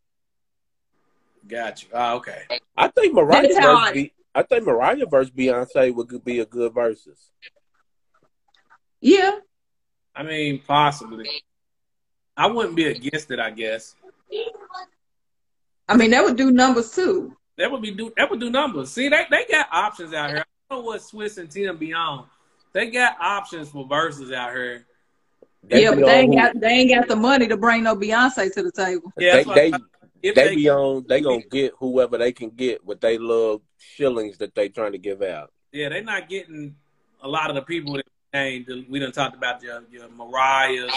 [1.48, 1.90] Got you.
[1.94, 2.44] Ah, okay.
[2.76, 6.74] I think Mariah versus I- Be- I think Mariah versus Beyonce would be a good
[6.74, 7.30] Verzuz.
[9.00, 9.40] Yeah.
[10.16, 11.30] I mean, possibly.
[12.36, 13.40] I wouldn't be against it.
[13.40, 13.96] I guess
[15.88, 17.38] I mean that would do numbers too.
[17.58, 18.92] That would be do that would do numbers.
[18.92, 20.40] See, they they got options out here.
[20.40, 22.26] I don't know what Swizz and Timbaland.
[22.74, 24.86] They got options for Verzuz out here.
[25.64, 28.54] They yeah, but they ain't got they ain't got the money to bring no Beyonce
[28.54, 29.14] to the table.
[29.18, 29.72] Yeah, they that's they
[30.22, 34.38] they they, be on they gonna get whoever they can get with they little shillings
[34.40, 35.52] that they trying to give out.
[35.72, 36.76] yeah, they're not getting
[37.22, 38.86] a lot of the people that we named.
[38.90, 40.94] We done talked about your your Mariah's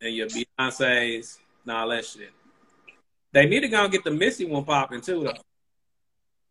[0.00, 2.32] and your Beyonce's and all that shit.
[3.32, 5.34] They need to go and get the Missy one popping too, though.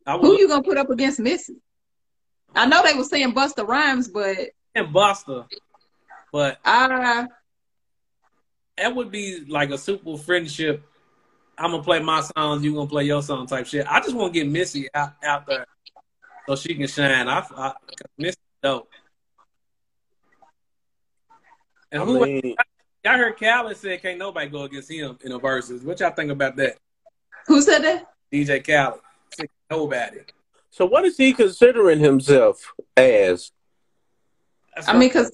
[0.05, 1.55] I Who you gonna put up against Missy?
[2.55, 4.37] I know they were saying Busta Rhymes, but
[4.73, 5.47] and Busta,
[6.31, 7.27] but I
[8.77, 10.83] that would be like a super friendship.
[11.57, 13.85] I'm gonna play my songs, you gonna play your song type shit.
[13.87, 15.65] I just want to get Missy out out there
[16.47, 17.27] so she can shine.
[17.27, 17.73] I, I
[18.17, 18.87] Missy dope.
[21.91, 22.55] And I who mean,
[23.07, 25.83] I heard Khaled said can't nobody go against him in a Verzuz.
[25.83, 26.77] What y'all think about that?
[27.47, 28.07] who said that?
[28.31, 28.99] DJ Khaled.
[29.35, 30.19] Said nobody.
[30.69, 33.51] so what is he considering himself as?
[34.75, 35.31] That's I mean, cause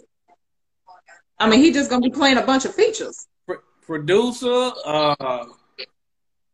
[1.39, 3.27] I mean he just gonna be playing a bunch of features.
[3.45, 5.45] Pro- producer, uh,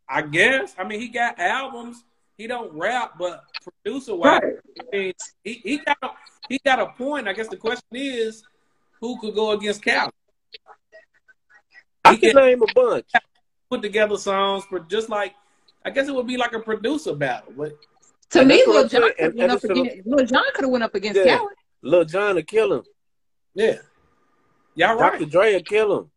[0.09, 0.73] I guess.
[0.77, 2.03] I mean, he got albums.
[2.37, 4.53] He don't rap, but producer wise, Right.
[4.93, 5.13] I mean,
[5.43, 6.09] he, he got a,
[6.47, 7.27] he got a point.
[7.27, 8.43] I guess the question is,
[9.01, 10.11] who could go against Cal?
[12.09, 13.05] I He can can name a bunch.
[13.69, 15.33] put together songs for just like
[15.85, 17.73] I guess it would be like a producer battle, but
[18.31, 19.13] To me, that's what Lil Jon saying.
[19.15, 21.19] could And- went and up it's a- against Lil Jon could have went up against
[21.25, 21.37] Yeah.
[21.37, 21.53] Khaled.
[21.81, 22.83] Lil Jon will kill him.
[23.53, 23.75] yeah,
[24.75, 25.19] y'all Dr.
[25.19, 25.29] right.
[25.29, 26.11] Dre will kill him.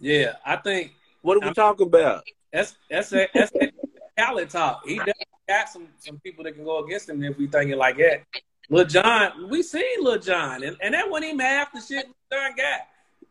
[0.00, 2.24] Yeah, I think What are we I'm- talking about?
[2.52, 3.70] that's that's a, that's a
[4.18, 4.82] Khaled talk.
[4.86, 7.76] He definitely got some some people that can go against him if we think it
[7.76, 8.22] like that.
[8.70, 12.40] Lil Jon, we seen Lil Jon, and, and that wasn't even half the shit Lil
[12.40, 12.80] Jon got.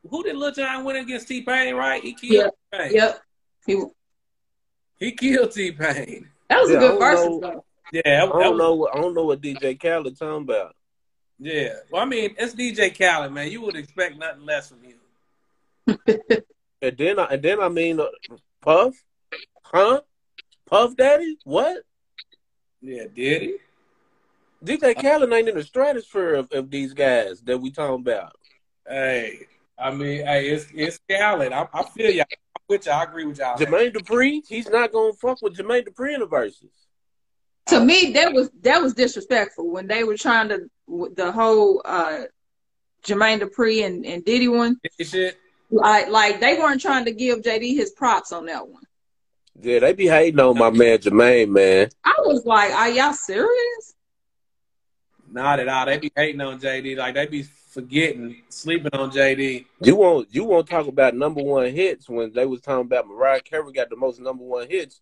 [0.10, 1.76] Who did Lil Jon win against T Pain?
[1.76, 2.02] Right?
[2.04, 2.92] He killed T Pain.
[2.94, 3.22] Yep.
[3.66, 3.84] He,
[5.00, 6.30] He killed T Pain.
[6.50, 7.40] that was Yeah, a I good don't verse know.
[7.42, 7.66] though.
[7.94, 8.76] Yeah, that, I don't was- know.
[8.76, 10.76] what- I don't know what DJ Khaled talking about.
[11.40, 13.52] Yeah, well, I mean, it's DJ Khaled, man.
[13.52, 14.98] You would expect nothing less from him.
[16.80, 18.06] And then, I, and then I mean, uh,
[18.62, 18.94] Puff,
[19.64, 20.02] huh?
[20.68, 21.82] Puff Daddy, what?
[22.82, 23.56] Yeah, did he?
[24.64, 28.36] DJ Khaled ain't in the stratosphere of, of these guys that we talking about.
[28.88, 29.48] Hey,
[29.80, 31.54] I mean, hey, it's it's Khaled.
[31.54, 32.26] I, I feel y'all.
[32.30, 32.96] I'm with y'all.
[32.96, 33.58] I agree with y'all.
[33.58, 36.70] Jermaine Dupri, he's not gonna fuck with Jermaine Dupri in the Verzuz.
[37.68, 42.24] To me, that was that was disrespectful when they were trying to the whole uh
[43.04, 44.80] Jermaine Dupri and, and Diddy one.
[45.00, 45.38] Shit.
[45.70, 48.84] Like like they weren't trying to give JD his props on that one.
[49.62, 51.90] Yeah, they be hating on my man Jermaine, man.
[52.04, 53.96] I was like, are y'all serious?
[55.30, 55.86] Not at all.
[55.86, 56.98] They be hating on JD.
[56.98, 57.46] Like they be
[57.78, 59.66] forgetting, sleeping on JD.
[59.84, 63.42] You won't you won't talk about number one hits when they was talking about Mariah
[63.42, 65.00] Carey got the most number one hits.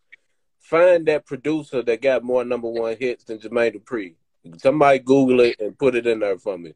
[0.59, 4.15] Find that producer that got more number one hits than Jermaine Dupri.
[4.57, 6.73] Somebody Google it and put it in there for me.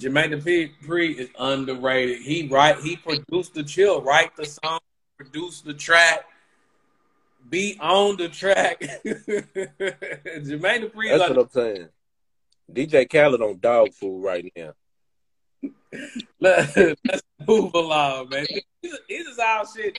[0.00, 2.22] Jermaine Dupri is underrated.
[2.22, 4.80] He write he produced the chill, write the song,
[5.18, 6.24] produce the track,
[7.48, 8.80] be on the track.
[9.06, 11.16] Jermaine Dupri.
[11.16, 11.88] That's what I'm saying.
[12.72, 14.72] DJ Khaled on dog food right now.
[16.40, 16.96] Let, us
[17.46, 18.46] move along, man.
[18.82, 19.98] This is all shit.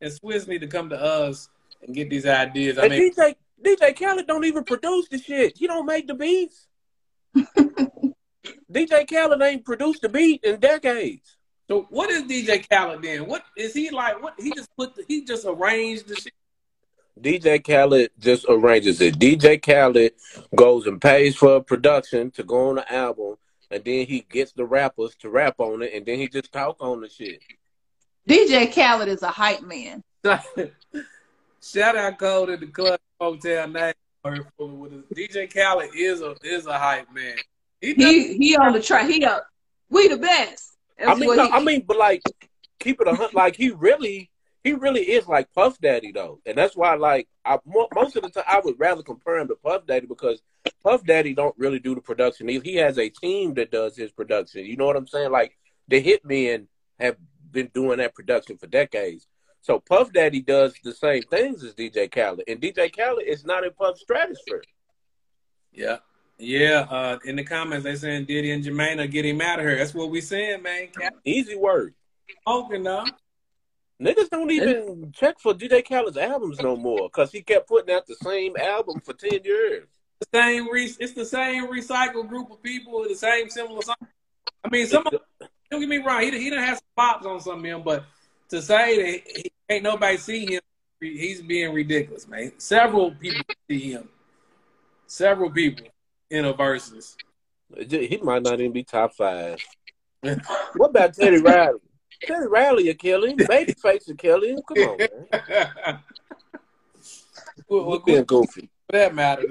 [0.00, 1.48] And Swizz need to come to us
[1.82, 2.78] and get these ideas.
[2.78, 3.34] I and mean, DJ
[3.64, 5.56] DJ Khaled don't even produce the shit.
[5.56, 6.66] He don't make the beats.
[8.72, 11.36] DJ Khaled ain't produced the beat in decades.
[11.68, 13.26] So what is DJ Khaled then?
[13.26, 14.22] What is he like?
[14.22, 14.94] What he just put?
[14.94, 16.32] The, he just arranged the shit.
[17.20, 19.18] DJ Khaled just arranges it.
[19.18, 20.12] DJ Khaled
[20.54, 23.36] goes and pays for production to go on the album,
[23.70, 26.76] and then he gets the rappers to rap on it, and then he just talk
[26.80, 27.40] on the shit.
[28.28, 30.02] DJ Khaled is a hype man.
[31.62, 33.94] Shout out Cole to the club hotel name.
[34.24, 37.36] DJ Khaled is a is a hype man.
[37.80, 39.08] He he, he on the track.
[39.08, 39.46] He up.
[39.88, 40.76] We the best.
[40.98, 42.22] That's I mean, no, he, I mean, but like,
[42.80, 43.34] keep it a hunt.
[43.34, 44.30] Like he really,
[44.66, 48.30] he really is like Puff Daddy though, and that's why like I most of the
[48.30, 50.42] time I would rather compare him to Puff Daddy because
[50.82, 52.48] Puff Daddy don't really do the production.
[52.48, 54.64] He, he has a team that does his production.
[54.64, 55.30] You know what I'm saying?
[55.30, 55.56] Like
[55.86, 56.66] the Hitmen
[56.98, 57.16] have
[57.52, 59.28] been doing that production for decades.
[59.60, 63.62] So Puff Daddy does the same things as DJ Khaled, and DJ Khaled is not
[63.62, 64.64] in Puff's stratosphere.
[65.72, 65.98] Yeah,
[66.38, 66.86] yeah.
[66.90, 69.76] Uh, in the comments, they saying Diddy and Jermaine are getting mad at her.
[69.76, 70.88] That's what we saying, man.
[71.24, 71.94] Easy word.
[72.42, 73.04] Smoking though.
[74.00, 78.06] Niggas don't even check for DJ Khaled's albums no more because he kept putting out
[78.06, 79.88] the same album for ten years.
[80.20, 83.96] The same re- it's the same recycled group of people with the same similar songs.
[84.64, 85.14] I mean, some of,
[85.70, 88.04] don't get me wrong, he he done have some pops on some of them, but
[88.50, 90.60] to say that he, ain't nobody see him,
[91.00, 92.52] he's being ridiculous, man.
[92.58, 94.08] Several people see him.
[95.06, 95.86] Several people
[96.30, 97.16] in a Verzuz.
[97.88, 99.58] He might not even be top five.
[100.76, 101.80] what about Teddy Riley?
[102.24, 103.38] Teddy Riley will kill him.
[103.38, 104.60] Babyface will kill him.
[104.68, 105.08] Come on, man.
[107.68, 108.70] well, well, being goofy.
[108.90, 109.44] For that matter.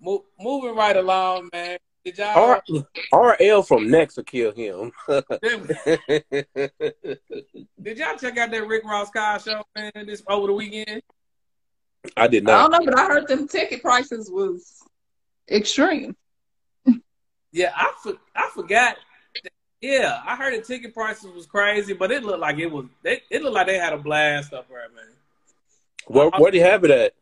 [0.00, 1.78] Mo- moving right along, man.
[2.04, 2.60] Did y'all
[3.12, 4.90] R- RL from Next will kill him.
[5.08, 5.30] did
[7.98, 11.02] y'all check out that Rick Ross Kyle show, man, this over the weekend?
[12.16, 12.52] I did not.
[12.52, 14.82] I don't know, but I heard them ticket prices was
[15.48, 16.16] extreme.
[17.52, 18.96] Yeah, I for, I forgot.
[19.82, 22.86] Yeah, I heard the ticket prices was crazy, but it looked like it was.
[23.02, 25.04] It, it looked like they had a blast up there, man.
[26.06, 27.14] Where where do you have it at?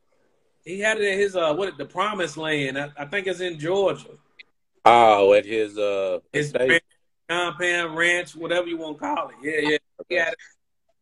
[0.65, 2.79] He had it at his uh what the Promised Land.
[2.79, 4.11] I, I think it's in Georgia.
[4.85, 6.53] Oh, at his uh his
[7.31, 9.37] compound ranch, whatever you want to call it.
[9.43, 9.79] Yeah, yeah.
[10.09, 10.39] He had it,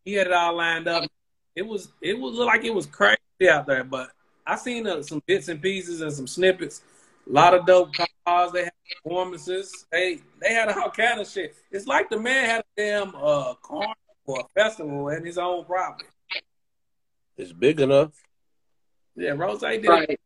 [0.04, 1.10] he had it all lined up.
[1.56, 3.18] It was it was look like it was crazy
[3.50, 4.10] out there, but
[4.46, 6.82] I seen uh, some bits and pieces and some snippets.
[7.28, 7.90] A lot of dope
[8.26, 8.52] cars.
[8.52, 8.72] They had
[9.02, 9.86] performances.
[9.92, 11.54] They they had all kind of shit.
[11.70, 13.94] It's like the man had a damn uh carnival
[14.26, 16.08] or a festival in his own property.
[17.36, 18.12] It's big enough.
[19.14, 19.86] Yeah, Rose did.
[19.86, 20.18] Right.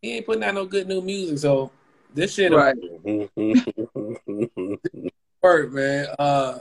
[0.00, 1.70] He ain't putting out no good new music, so
[2.14, 2.76] this shit right.
[5.42, 6.06] work, man.
[6.18, 6.58] Uh,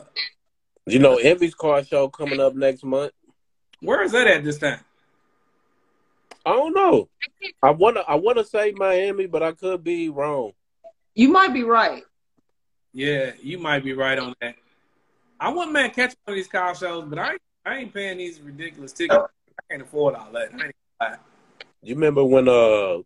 [0.86, 3.11] you know, Envy's car show coming up next month.
[3.81, 4.79] Where is that at this time?
[6.46, 7.10] I don't know.
[7.64, 10.52] I wanna I wanna say Miami, but I could be wrong.
[11.16, 12.04] You might be right.
[12.93, 14.56] Yeah, you might be right on that.
[15.39, 18.18] I wouldn't man catch one of these car shows, but I ain't, I ain't paying
[18.18, 19.20] these ridiculous tickets.
[19.20, 21.20] I can't afford all that.
[21.82, 23.00] You remember when uh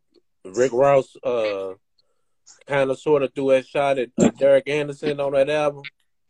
[0.45, 1.73] Rick Ross uh
[2.67, 5.83] kind of sort of threw that shot at, at Derek Anderson on that album?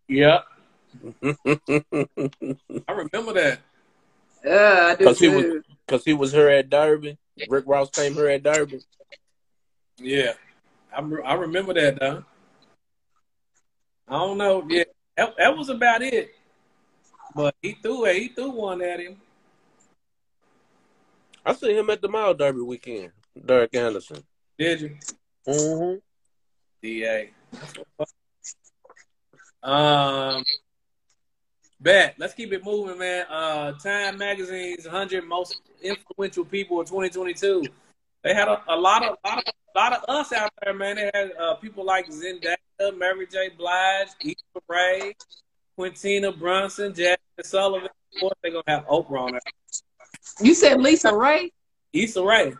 [0.07, 0.39] Yeah.
[1.23, 3.59] I remember that.
[4.43, 7.17] Yeah, because he was because he was here at Derby.
[7.47, 8.79] Rick Ross came here at Derby.
[9.97, 10.33] Yeah,
[10.95, 12.23] I I remember that though.
[14.07, 14.65] I don't know.
[14.67, 14.85] Yeah,
[15.17, 16.33] that, that was about it.
[17.35, 18.15] But he threw it.
[18.15, 19.17] He threw one at him.
[21.45, 23.11] I see him at the Mile Derby weekend.
[23.45, 24.23] Derek Anderson.
[24.57, 24.97] Did you?
[25.47, 25.97] Mm-hmm.
[26.81, 27.29] Da.
[29.61, 30.43] Um,
[31.81, 32.15] Bet.
[32.17, 33.25] Let's keep it moving, man.
[33.29, 37.63] Uh, Time Magazine's 100 most influential people of 2022.
[38.23, 40.97] They had a, a lot of lot of lot of us out there, man.
[40.97, 42.57] They had uh, people like Zendaya,
[42.97, 43.49] Mary J.
[43.57, 45.13] Blige, Issa Rae,
[45.77, 47.89] Quintina Brunson, Jazmine Sullivan.
[48.13, 49.41] Of course, they're gonna have Oprah on there.
[50.41, 51.51] You said Lisa Ray?
[51.93, 52.53] Issa Rae.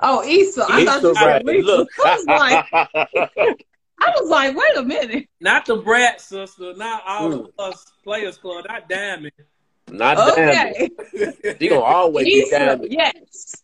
[0.00, 0.66] Oh, Issa.
[0.68, 1.56] I thought you said Rae.
[1.58, 1.66] Lisa.
[1.66, 1.88] Look.
[2.04, 2.26] I was
[3.36, 3.58] like,
[4.00, 5.26] I was like, wait a minute.
[5.40, 7.40] Not the Brat sister, not all Mm.
[7.46, 9.32] of us Players Club, not Diamond.
[9.88, 10.90] Not damn Okay.
[11.12, 11.58] it.
[11.60, 12.92] She gonna always be Issa, damn it.
[12.92, 13.62] yes.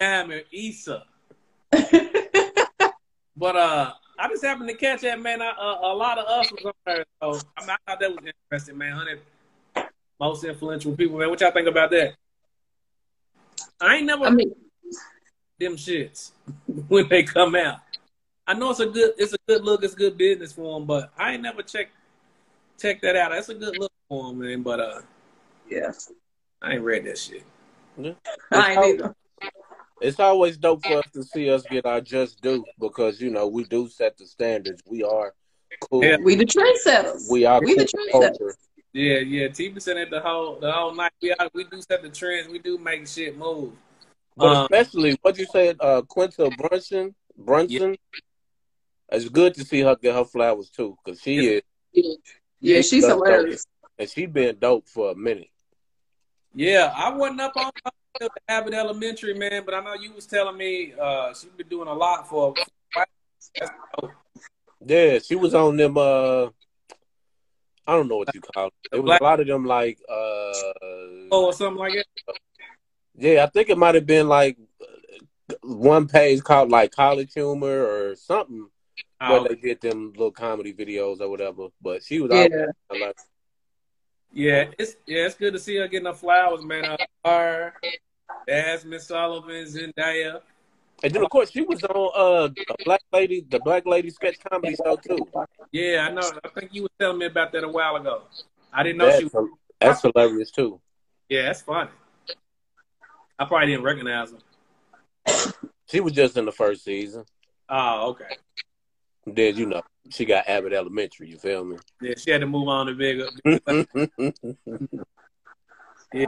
[0.00, 1.04] Diamond, Issa.
[3.38, 5.42] But uh, I just happened to catch that man.
[5.42, 8.10] I, uh, a lot of us was on there, so I, mean, I thought that
[8.10, 8.92] was interesting, man.
[8.92, 9.20] Hundred
[10.18, 11.28] most influential people, man.
[11.30, 12.14] What y'all think about that?
[13.80, 14.54] I ain't never I mean,
[15.60, 16.30] them shits
[16.88, 17.78] when they come out.
[18.46, 21.12] I know it's a good, it's a good look, it's good business for them, but
[21.18, 21.88] I ain't never check
[22.78, 23.32] check that out.
[23.32, 24.62] That's a good look for them, man.
[24.62, 25.00] But uh,
[25.68, 25.92] yeah.
[26.62, 27.44] I ain't read that shit.
[28.52, 29.14] I ain't either.
[30.00, 33.46] It's always dope for us to see us get our just due because you know
[33.46, 34.82] we do set the standards.
[34.86, 35.32] We are
[35.80, 36.04] cool.
[36.04, 36.16] Yeah.
[36.22, 37.30] We the trendsetters.
[37.30, 38.38] We are We the cool trendsetters.
[38.38, 38.56] culture.
[38.92, 39.48] Yeah, yeah.
[39.48, 41.12] T said it the whole the whole night.
[41.22, 42.48] We are, we do set the trends.
[42.48, 43.72] We do make shit move.
[44.36, 47.14] But Um, especially what you said, uh, Quinta Brunson.
[47.38, 47.96] Brunson.
[49.10, 51.62] It's good to see her get her flowers too, because she is,
[52.60, 53.66] Yeah, she's does hilarious.
[53.98, 55.50] and she been dope for a minute.
[56.54, 57.70] Yeah, I wasn't up on
[58.18, 61.88] the Abbott Elementary, man, but I know you was telling me uh she's been doing
[61.88, 62.54] a lot for.
[64.84, 65.96] Yeah, she was on them.
[65.96, 66.46] Uh,
[67.86, 68.72] I don't know what you call it.
[68.92, 69.98] It was a lot of them like.
[70.08, 72.34] Uh, or something like that.
[73.16, 74.56] yeah, I think it might have been like
[75.62, 78.68] one page called like College Humor or something
[79.18, 81.68] where Oh, they did them little comedy videos or whatever.
[81.80, 82.66] But she was Yeah.
[82.90, 83.16] out like,
[84.32, 86.84] yeah, it's yeah, it's good to see her getting her flowers, man.
[86.84, 87.74] Uh, her,
[88.48, 90.40] Jazmine Sullivan, Zendaya.
[91.02, 94.38] and then of course she was on uh a black lady, the black lady sketch
[94.50, 95.26] comedy show too.
[95.72, 96.30] Yeah, I know.
[96.44, 98.22] I think you were telling me about that a while ago.
[98.72, 99.24] I didn't know That's, she.
[99.24, 99.48] Was,
[99.80, 100.80] that's hilarious too.
[101.28, 101.90] yeah, that's funny.
[103.38, 104.38] I probably didn't recognize her.
[105.88, 107.24] She was just in the first season.
[107.68, 108.36] Oh, okay.
[109.26, 111.28] Then you know she got Abbott Elementary.
[111.28, 111.76] You feel me?
[112.00, 113.28] Yeah, she had to move on to bigger.
[116.12, 116.26] Yeah,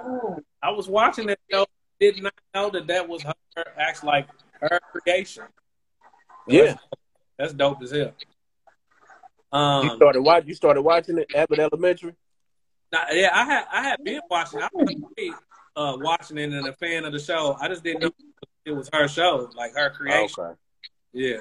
[0.62, 1.64] I was watching that show.
[2.00, 3.32] Did not know that that was her,
[3.78, 4.28] actually like
[4.60, 5.44] her creation.
[6.46, 6.74] yeah,
[7.38, 8.12] That's dope as hell.
[9.52, 10.44] you Um, started watch.
[10.46, 12.14] You started watching it, Abbott Elementary.
[12.92, 14.60] now, yeah, I had I had been watching.
[14.60, 14.94] I was
[15.76, 17.56] uh, watching it and a fan of the show.
[17.60, 18.10] I just didn't know
[18.64, 20.44] it was her show, like her creation.
[20.44, 20.54] Okay.
[21.12, 21.36] Yeah.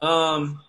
[0.00, 0.60] Um,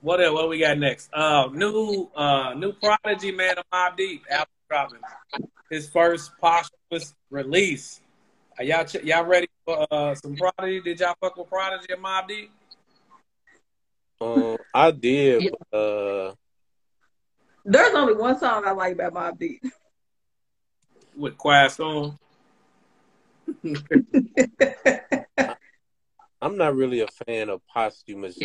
[0.00, 0.34] what else?
[0.34, 1.10] What we got next?
[1.12, 5.00] Uh, new uh new prodigy man of Mobb Deep, Albert dropping
[5.70, 8.00] his first posthumous release.
[8.58, 10.80] Are y'all ch- y'all ready for uh some prodigy?
[10.80, 12.50] Did y'all fuck with prodigy and Mobb Deep?
[14.20, 15.52] Um, I did.
[15.70, 16.34] but, Uh,
[17.64, 19.62] There's only one song I like about Mobb Deep.
[21.16, 22.18] with Quiet Storm?
[26.40, 28.38] I'm not really a fan of posthumous.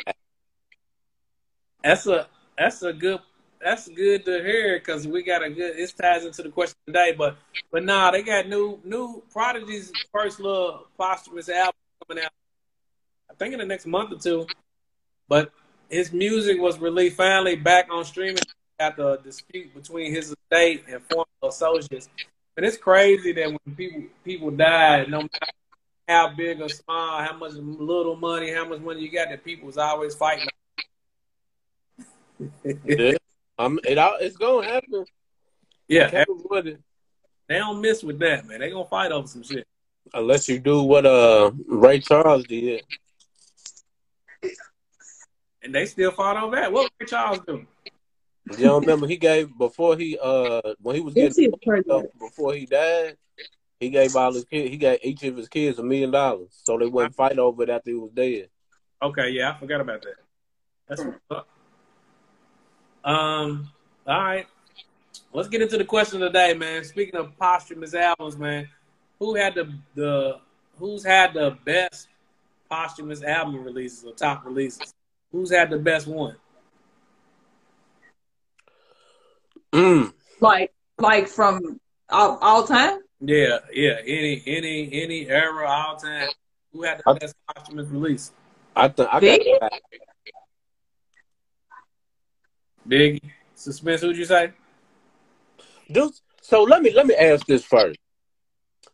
[1.84, 2.28] That's a
[2.58, 3.20] that's a good
[3.62, 5.78] that's good to hear because we got a good.
[5.78, 7.38] It ties into the question today, but
[7.72, 11.76] but nah, they got new new Prodigy's first little posthumous album
[12.08, 12.32] coming out.
[13.30, 14.48] I think in the next month or two.
[15.28, 15.52] But
[15.90, 18.44] his music was released finally back on streaming
[18.80, 22.10] after a dispute between his estate and former associates.
[22.58, 25.54] And it's crazy that when people people die, no matter
[26.08, 29.78] how big or small, how much little money, how much money you got, that people's
[29.78, 30.48] always fighting.
[32.86, 33.14] Yeah.
[33.58, 35.06] I'm, it, all- it's gonna happen.
[35.88, 36.28] Yeah, Can't
[36.68, 36.80] it.
[37.48, 38.60] they don't miss with that, man.
[38.60, 39.68] They gonna fight over some shit.
[40.14, 42.84] Unless you do what uh Ray Charles did.
[45.62, 46.72] And they still fought over that.
[46.72, 47.66] What Ray Charles do?
[48.52, 51.48] You don't remember he gave before he uh when he was getting see
[52.20, 53.18] before he died,
[53.84, 56.50] he gave all his kids he got each of his kids a million dollars.
[56.64, 58.50] So they wouldn't fight over it after he was dead.
[59.02, 60.16] Okay, yeah, I forgot about that.
[60.88, 61.46] That's what's.
[63.04, 63.70] Um,
[64.08, 64.48] all right.
[65.34, 66.84] Let's get into the question of the day, man.
[66.84, 68.70] Speaking of posthumous albums, man,
[69.20, 70.40] who had the the
[70.78, 72.08] who's had the best
[72.70, 74.94] posthumous album releases or top releases?
[75.32, 76.36] Who's had the best one?
[79.74, 80.14] Mm.
[80.40, 81.80] Like, like from
[82.10, 83.00] all, all time.
[83.26, 84.00] Yeah, yeah.
[84.06, 86.28] Any any any era, all time.
[86.74, 88.32] Who had the I- best posthumous release?
[88.76, 89.60] I think I Biggie?
[89.60, 89.72] got
[92.88, 93.22] Biggie.
[93.56, 94.02] Suspense.
[94.02, 94.52] Who'd you say?
[95.90, 96.12] Dude,
[96.42, 97.98] so let me let me ask this first.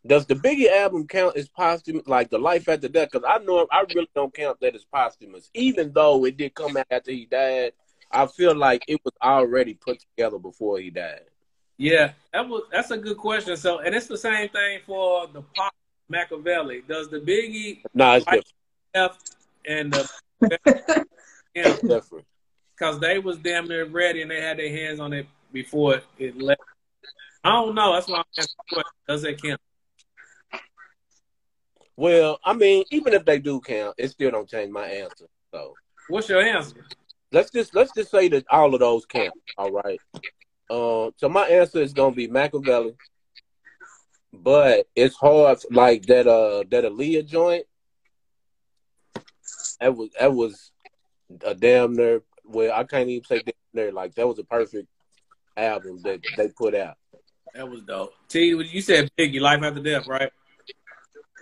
[0.06, 3.10] Does the Biggie album count as posthumous, like the Life After Death?
[3.12, 6.76] Because I know I really don't count that as posthumous, even though it did come
[6.76, 7.72] out after he died.
[8.12, 11.22] I feel like it was already put together before he died.
[11.80, 13.56] Yeah, that was that's a good question.
[13.56, 15.72] So, and it's the same thing for the pop
[16.12, 16.86] Makaveli.
[16.86, 18.42] Does the Biggie no, it's Life
[18.92, 19.12] different.
[19.66, 20.10] and the
[21.54, 22.26] yeah, different.
[22.76, 26.36] because they was damn near ready and they had their hands on it before it
[26.36, 26.60] left.
[27.42, 27.94] I don't know.
[27.94, 28.92] That's why I'm asking the question.
[29.08, 29.60] Does it count?
[31.96, 35.24] Well, I mean, even if they do count, it still don't change my answer.
[35.50, 35.74] So
[36.08, 36.84] What's your answer?
[37.32, 39.32] let's just let's just say that all of those count.
[39.56, 39.98] All right.
[40.70, 42.94] Um, so my answer is gonna be Makaveli,
[44.32, 45.58] but it's hard.
[45.70, 47.66] Like that, uh, that Aaliyah joint.
[49.80, 50.70] That was that was
[51.44, 52.22] a damn near.
[52.44, 53.92] Well, I can't even say damn near.
[53.92, 54.86] Like that was a perfect
[55.56, 56.96] album that they put out.
[57.54, 58.14] That was dope.
[58.28, 60.30] T, you said Biggie, Life After Death, right?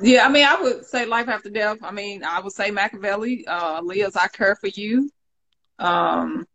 [0.01, 1.79] Yeah, I mean, I would say Life After Death.
[1.83, 5.11] I mean, I would say Makaveli, uh, Leah's I Care for You.
[5.79, 6.47] Um,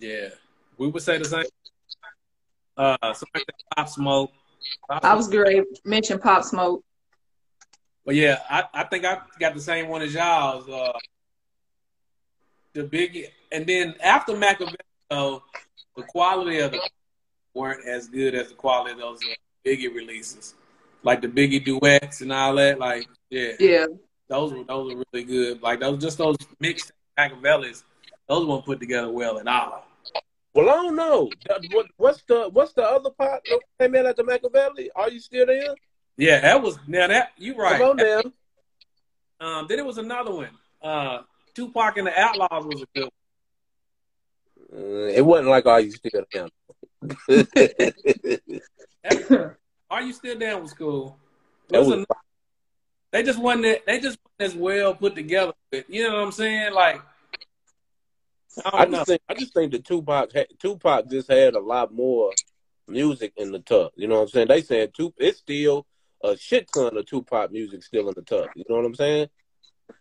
[0.00, 0.30] Yeah,
[0.78, 1.44] we would say the same.
[2.78, 3.28] Uh, said
[3.76, 4.30] Pop Smoke.
[4.88, 5.44] Pop I was Smoke.
[5.44, 5.64] great.
[5.84, 6.84] Mention Pop Smoke.
[8.06, 10.68] But yeah, I, I think I got the same one as y'all's.
[10.68, 10.92] Uh,
[12.74, 14.76] the Biggie, and then after Makaveli,
[15.10, 15.42] though,
[15.96, 16.80] the quality of the
[17.54, 19.34] weren't as good as the quality of those uh,
[19.66, 20.54] Biggie releases,
[21.02, 22.78] like the Biggie duets and all that.
[22.78, 23.86] Like, yeah, Yeah.
[24.28, 25.62] those were those were really good.
[25.62, 27.82] Like those, just those mixed Makavelis,
[28.28, 29.84] those weren't put together well at all.
[30.54, 31.30] Well, I don't know.
[31.72, 34.88] What, what's the what's the other part that came in at the Makaveli?
[34.96, 35.74] Are you still there?
[36.16, 37.78] Yeah, that was now that you right.
[37.80, 38.22] Come on now.
[39.40, 40.48] Um, then it was another one.
[40.82, 41.20] Uh,
[41.54, 43.08] Tupac and the Outlaws was a good.
[44.70, 44.82] one.
[44.82, 46.48] Uh, it wasn't like Are You Still Down?
[49.90, 51.16] Are you still down with school?
[51.70, 52.06] That was was-
[53.10, 55.52] they just wasn't they just wasn't as well put together.
[55.88, 56.72] You know what I'm saying?
[56.74, 57.00] Like
[58.64, 58.98] I I know.
[58.98, 62.32] just think I just think that Tupac Tupac just had a lot more
[62.86, 63.92] music in the tub.
[63.96, 64.48] You know what I'm saying?
[64.48, 65.86] They said Tup it's still
[66.22, 68.48] a shit ton of Tupac music still in the tub.
[68.54, 69.28] You know what I'm saying?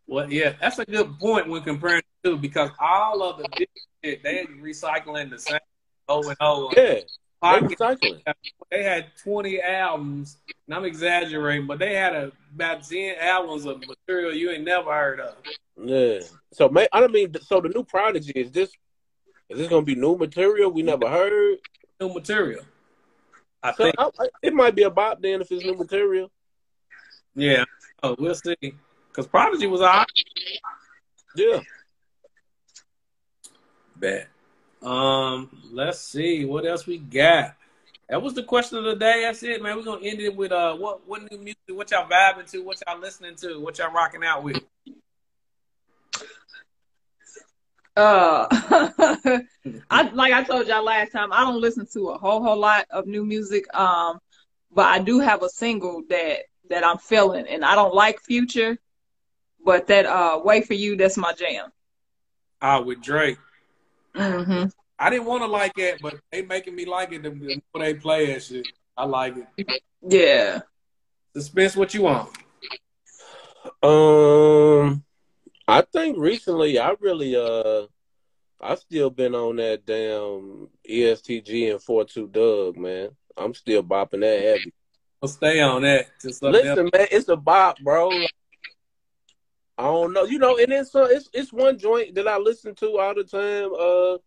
[0.08, 3.68] Well, yeah, that's a good point when comparing the two because all of the
[4.04, 5.60] shit they recycling the same
[6.08, 6.74] over and over.
[6.76, 7.00] Yeah,
[7.42, 8.24] they
[8.72, 13.82] they had 20 albums, and I'm exaggerating, but they had a, about 10 albums of
[13.88, 15.36] material you ain't never heard of.
[15.82, 16.20] Yeah.
[16.54, 18.72] So may I don't mean so the new Prodigy is this
[19.50, 21.58] is this gonna be new material we never heard?
[22.02, 22.64] New material.
[23.64, 26.32] I So think, I, I, it might be about then if it's new material.
[27.36, 27.64] yeah.
[28.04, 28.56] Oh, we'll see.
[29.10, 30.06] Because Prodigy was right.
[31.36, 31.60] Yeah.
[33.96, 34.28] Bet.
[34.82, 37.56] Um, let's see what else we got.
[38.10, 39.24] That was the question of the day.
[39.24, 39.76] That's it, man.
[39.76, 41.60] We're gonna end it with uh, what what new music?
[41.70, 42.64] What y'all vibing to?
[42.64, 43.60] What y'all listening to?
[43.60, 44.62] What y'all rocking out with?
[47.98, 48.48] Uh,
[49.90, 51.34] I like I told y'all last time.
[51.34, 53.66] I don't listen to a whole whole lot of new music.
[53.76, 54.20] Um,
[54.72, 58.78] but I do have a single that that I'm feeling, and I don't like Future,
[59.66, 61.72] but that uh, "Wait for You" that's my jam.
[62.62, 63.38] Ah, with Drake.
[64.18, 64.64] Hmm
[65.00, 67.84] I didn't want to like it, but they making me like it the the more
[67.86, 68.66] they play that shit.
[68.96, 69.68] I like it.
[70.02, 70.62] Yeah.
[71.36, 72.30] Suspense, what you want?
[73.84, 75.04] Um,
[75.68, 77.86] I think recently I really uh,
[78.60, 83.10] I still been on that damn ESTG and four two Doug man.
[83.36, 84.74] I'm still bopping that heavy.
[85.22, 86.08] I'll stay on that.
[86.20, 88.12] till something Listen, else- man, it's a bop, bro.
[89.78, 92.74] I don't know, you know, and it's uh, it's it's one joint that I listen
[92.76, 93.72] to all the time.
[93.80, 94.18] Uh,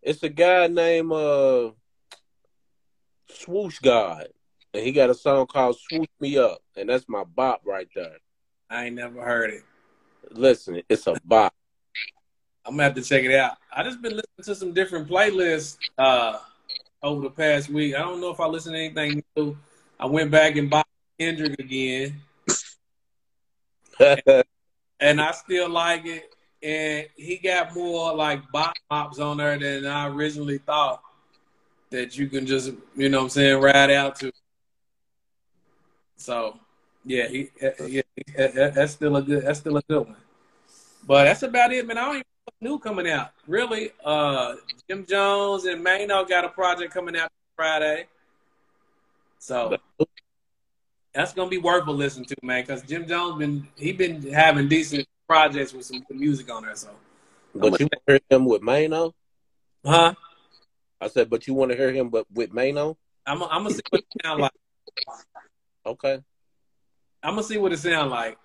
[0.00, 1.70] it's a guy named uh
[3.28, 4.28] Swoosh God,
[4.72, 8.18] and he got a song called "Swoosh Me Up," and that's my bop right there.
[8.70, 9.64] I ain't never heard it.
[10.30, 11.52] Listen, it's a bop.
[12.64, 13.56] I'm gonna have to check it out.
[13.74, 16.38] I just been listening to some different playlists uh
[17.02, 17.96] over the past week.
[17.96, 19.56] I don't know if I listened to anything new.
[19.98, 20.86] I went back and bought
[21.18, 22.20] Kendrick again,
[23.98, 24.44] and
[25.20, 26.34] I still like it.
[26.62, 31.02] And he got more like bop pops on there than I originally thought
[31.90, 34.32] that you can just, you know what I'm saying, ride out to.
[36.16, 36.58] So,
[37.04, 38.02] yeah, he, yeah,
[38.36, 40.16] that's still a good, that's still a good one.
[41.04, 41.98] But that's about it, man.
[41.98, 42.24] I don't even
[42.60, 43.32] know new coming out.
[43.48, 44.54] Really, uh,
[44.88, 48.06] Jim Jones and Maino got a project coming out Friday.
[49.38, 49.76] So
[51.12, 52.62] that's gonna be worth a listen to, man.
[52.62, 56.74] Because Jim Jones been he been having decent projects with some good music on there.
[56.74, 56.90] So,
[57.54, 59.12] But you hear him with Maino?
[59.84, 60.14] huh?
[61.00, 62.96] I said, but you want to hear him but with Maino?
[63.26, 64.52] I'm I'm gonna see what it sound like.
[65.84, 66.20] Okay.
[67.22, 68.38] I'm gonna see what it sounds like.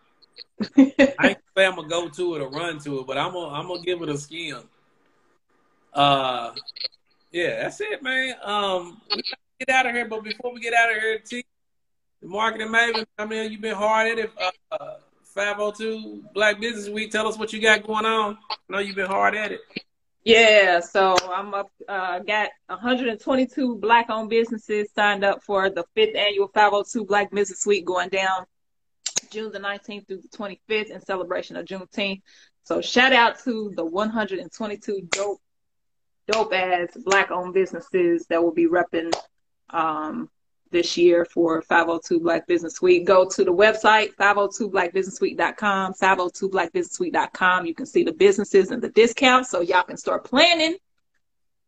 [0.77, 3.53] I ain't say I'm gonna go to it or run to it, but I'm gonna
[3.53, 4.63] I'm gonna give it a skim.
[5.93, 6.53] Uh,
[7.31, 8.35] yeah, that's it, man.
[8.43, 11.43] Um, we gotta get out of here, but before we get out of here, T,
[12.21, 13.05] the marketing maven.
[13.17, 14.31] I mean, you've been hard at it.
[14.71, 14.95] Uh,
[15.35, 17.11] 502 Black Business Week.
[17.11, 18.37] Tell us what you got going on.
[18.49, 19.61] I know you've been hard at it.
[20.23, 21.71] Yeah, so I'm up.
[21.87, 27.85] Uh, got 122 Black-owned businesses signed up for the fifth annual 502 Black Business Week
[27.85, 28.45] going down
[29.29, 32.21] June the 19th through the 25th in celebration of Juneteenth.
[32.63, 35.41] So shout out to the 122 dope,
[36.29, 39.13] dope ass Black-owned businesses that will be repping
[39.69, 40.29] um,
[40.71, 43.05] this year for 502 Black Business Week.
[43.05, 47.65] Go to the website, 502blackbusinessweek.com, 502blackbusinessweek.com.
[47.65, 50.75] You can see the businesses and the discounts so y'all can start planning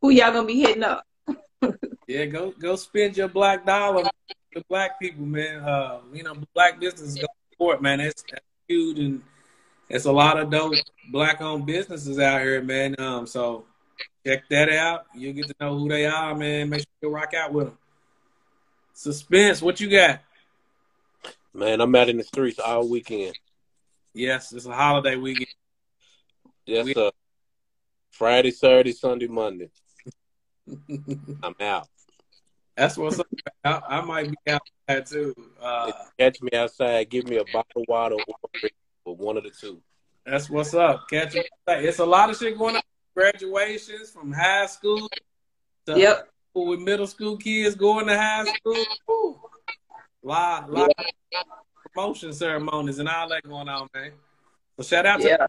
[0.01, 1.05] who y'all gonna be hitting up.
[2.07, 4.09] yeah, go go spend your black dollar
[4.53, 5.59] the black people, man.
[5.59, 7.99] Uh, you know, black businesses go support, man.
[7.99, 8.23] That's
[8.67, 9.21] huge and
[9.89, 10.75] it's a lot of dope
[11.11, 12.95] black owned businesses out here, man.
[12.99, 13.65] Um, so
[14.25, 15.07] check that out.
[15.15, 16.69] You'll get to know who they are, man.
[16.69, 17.77] Make sure you rock out with them.
[18.99, 20.19] Suspense, what you got?
[21.53, 23.33] Man, I'm out in the streets all weekend.
[24.13, 25.47] Yes, it's a holiday weekend.
[26.65, 27.09] Yes, we- sir.
[28.11, 29.69] Friday, Saturday, Sunday, Monday.
[31.41, 31.87] I'm out.
[32.75, 33.27] That's what's up.
[33.63, 35.33] I, I might be outside too.
[35.61, 37.09] Uh, catch me outside.
[37.09, 38.17] Give me a bottle of water
[39.05, 39.81] or one of the two.
[40.25, 41.09] That's what's up.
[41.09, 41.43] Catch me.
[41.69, 41.85] Outside.
[41.85, 42.81] It's a lot of shit going on.
[43.15, 45.09] Graduations from high school.
[45.85, 48.85] To yep with middle school kids going to high school.
[49.07, 49.39] Woo.
[50.23, 50.91] Lot, lot
[51.31, 51.41] yeah.
[51.93, 54.11] promotion ceremonies and all that going on, man.
[54.77, 55.47] So shout out to yeah.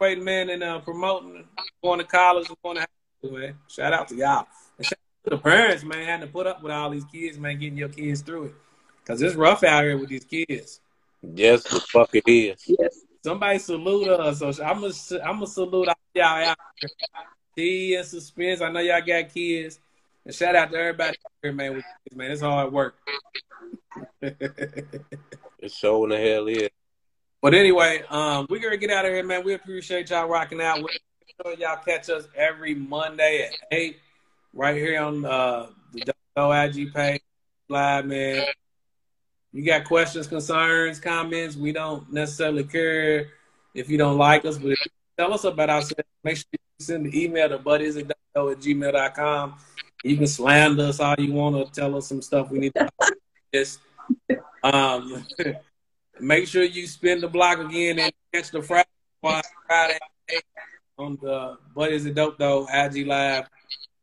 [0.00, 1.44] Wait, man, and uh, promoting
[1.82, 2.86] going to college and going to high
[3.18, 3.54] school, man.
[3.68, 4.46] Shout out to y'all.
[4.76, 7.38] And shout out to the parents, man, having to put up with all these kids,
[7.38, 8.54] man, getting your kids through it.
[9.04, 10.80] Cause it's rough out here with these kids.
[11.22, 12.62] Yes, the fuck it is.
[12.66, 13.00] Yes.
[13.24, 14.38] Somebody salute us.
[14.38, 14.92] So I'm gonna
[15.24, 16.90] I'm gonna salute y'all out here.
[17.56, 18.60] T and suspense.
[18.60, 19.80] I know y'all got kids.
[20.28, 21.82] And shout out to everybody here, man.
[22.12, 22.96] Man, it's hard work.
[24.20, 26.68] it's showing the hell is.
[27.40, 29.42] But anyway, um, we're gonna get out of here, man.
[29.42, 30.82] We appreciate y'all rocking out.
[30.82, 30.92] With
[31.42, 34.00] sure y'all catch us every Monday at eight,
[34.52, 37.22] right here on uh, the IG page
[37.70, 38.44] live, man.
[39.52, 41.56] You got questions, concerns, comments?
[41.56, 43.28] We don't necessarily care
[43.72, 46.58] if you don't like us, but if you tell us about ourselves, make sure you
[46.84, 49.54] send the email to buddies at gmail.com
[50.04, 52.88] you can slander us all you want to tell us some stuff we need to
[53.52, 53.80] just
[54.62, 55.26] um
[56.20, 58.88] make sure you spin the block again and catch the Friday
[59.20, 59.98] Friday
[60.98, 63.48] on the But Is It Dope Though IG Live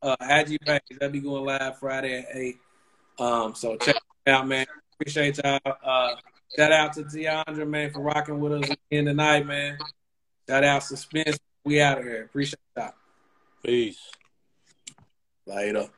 [0.01, 0.81] uh IG page.
[0.91, 2.57] That'll be going live Friday at eight.
[3.19, 4.65] Um so check it out, man.
[4.93, 5.59] Appreciate y'all.
[5.65, 6.15] Uh
[6.55, 9.77] shout out to Tiandra, man, for rocking with us again tonight, man.
[10.47, 11.39] Shout out Suspense.
[11.63, 12.23] We out of here.
[12.23, 12.93] Appreciate y'all.
[13.63, 13.99] Peace.
[15.45, 15.89] 来了。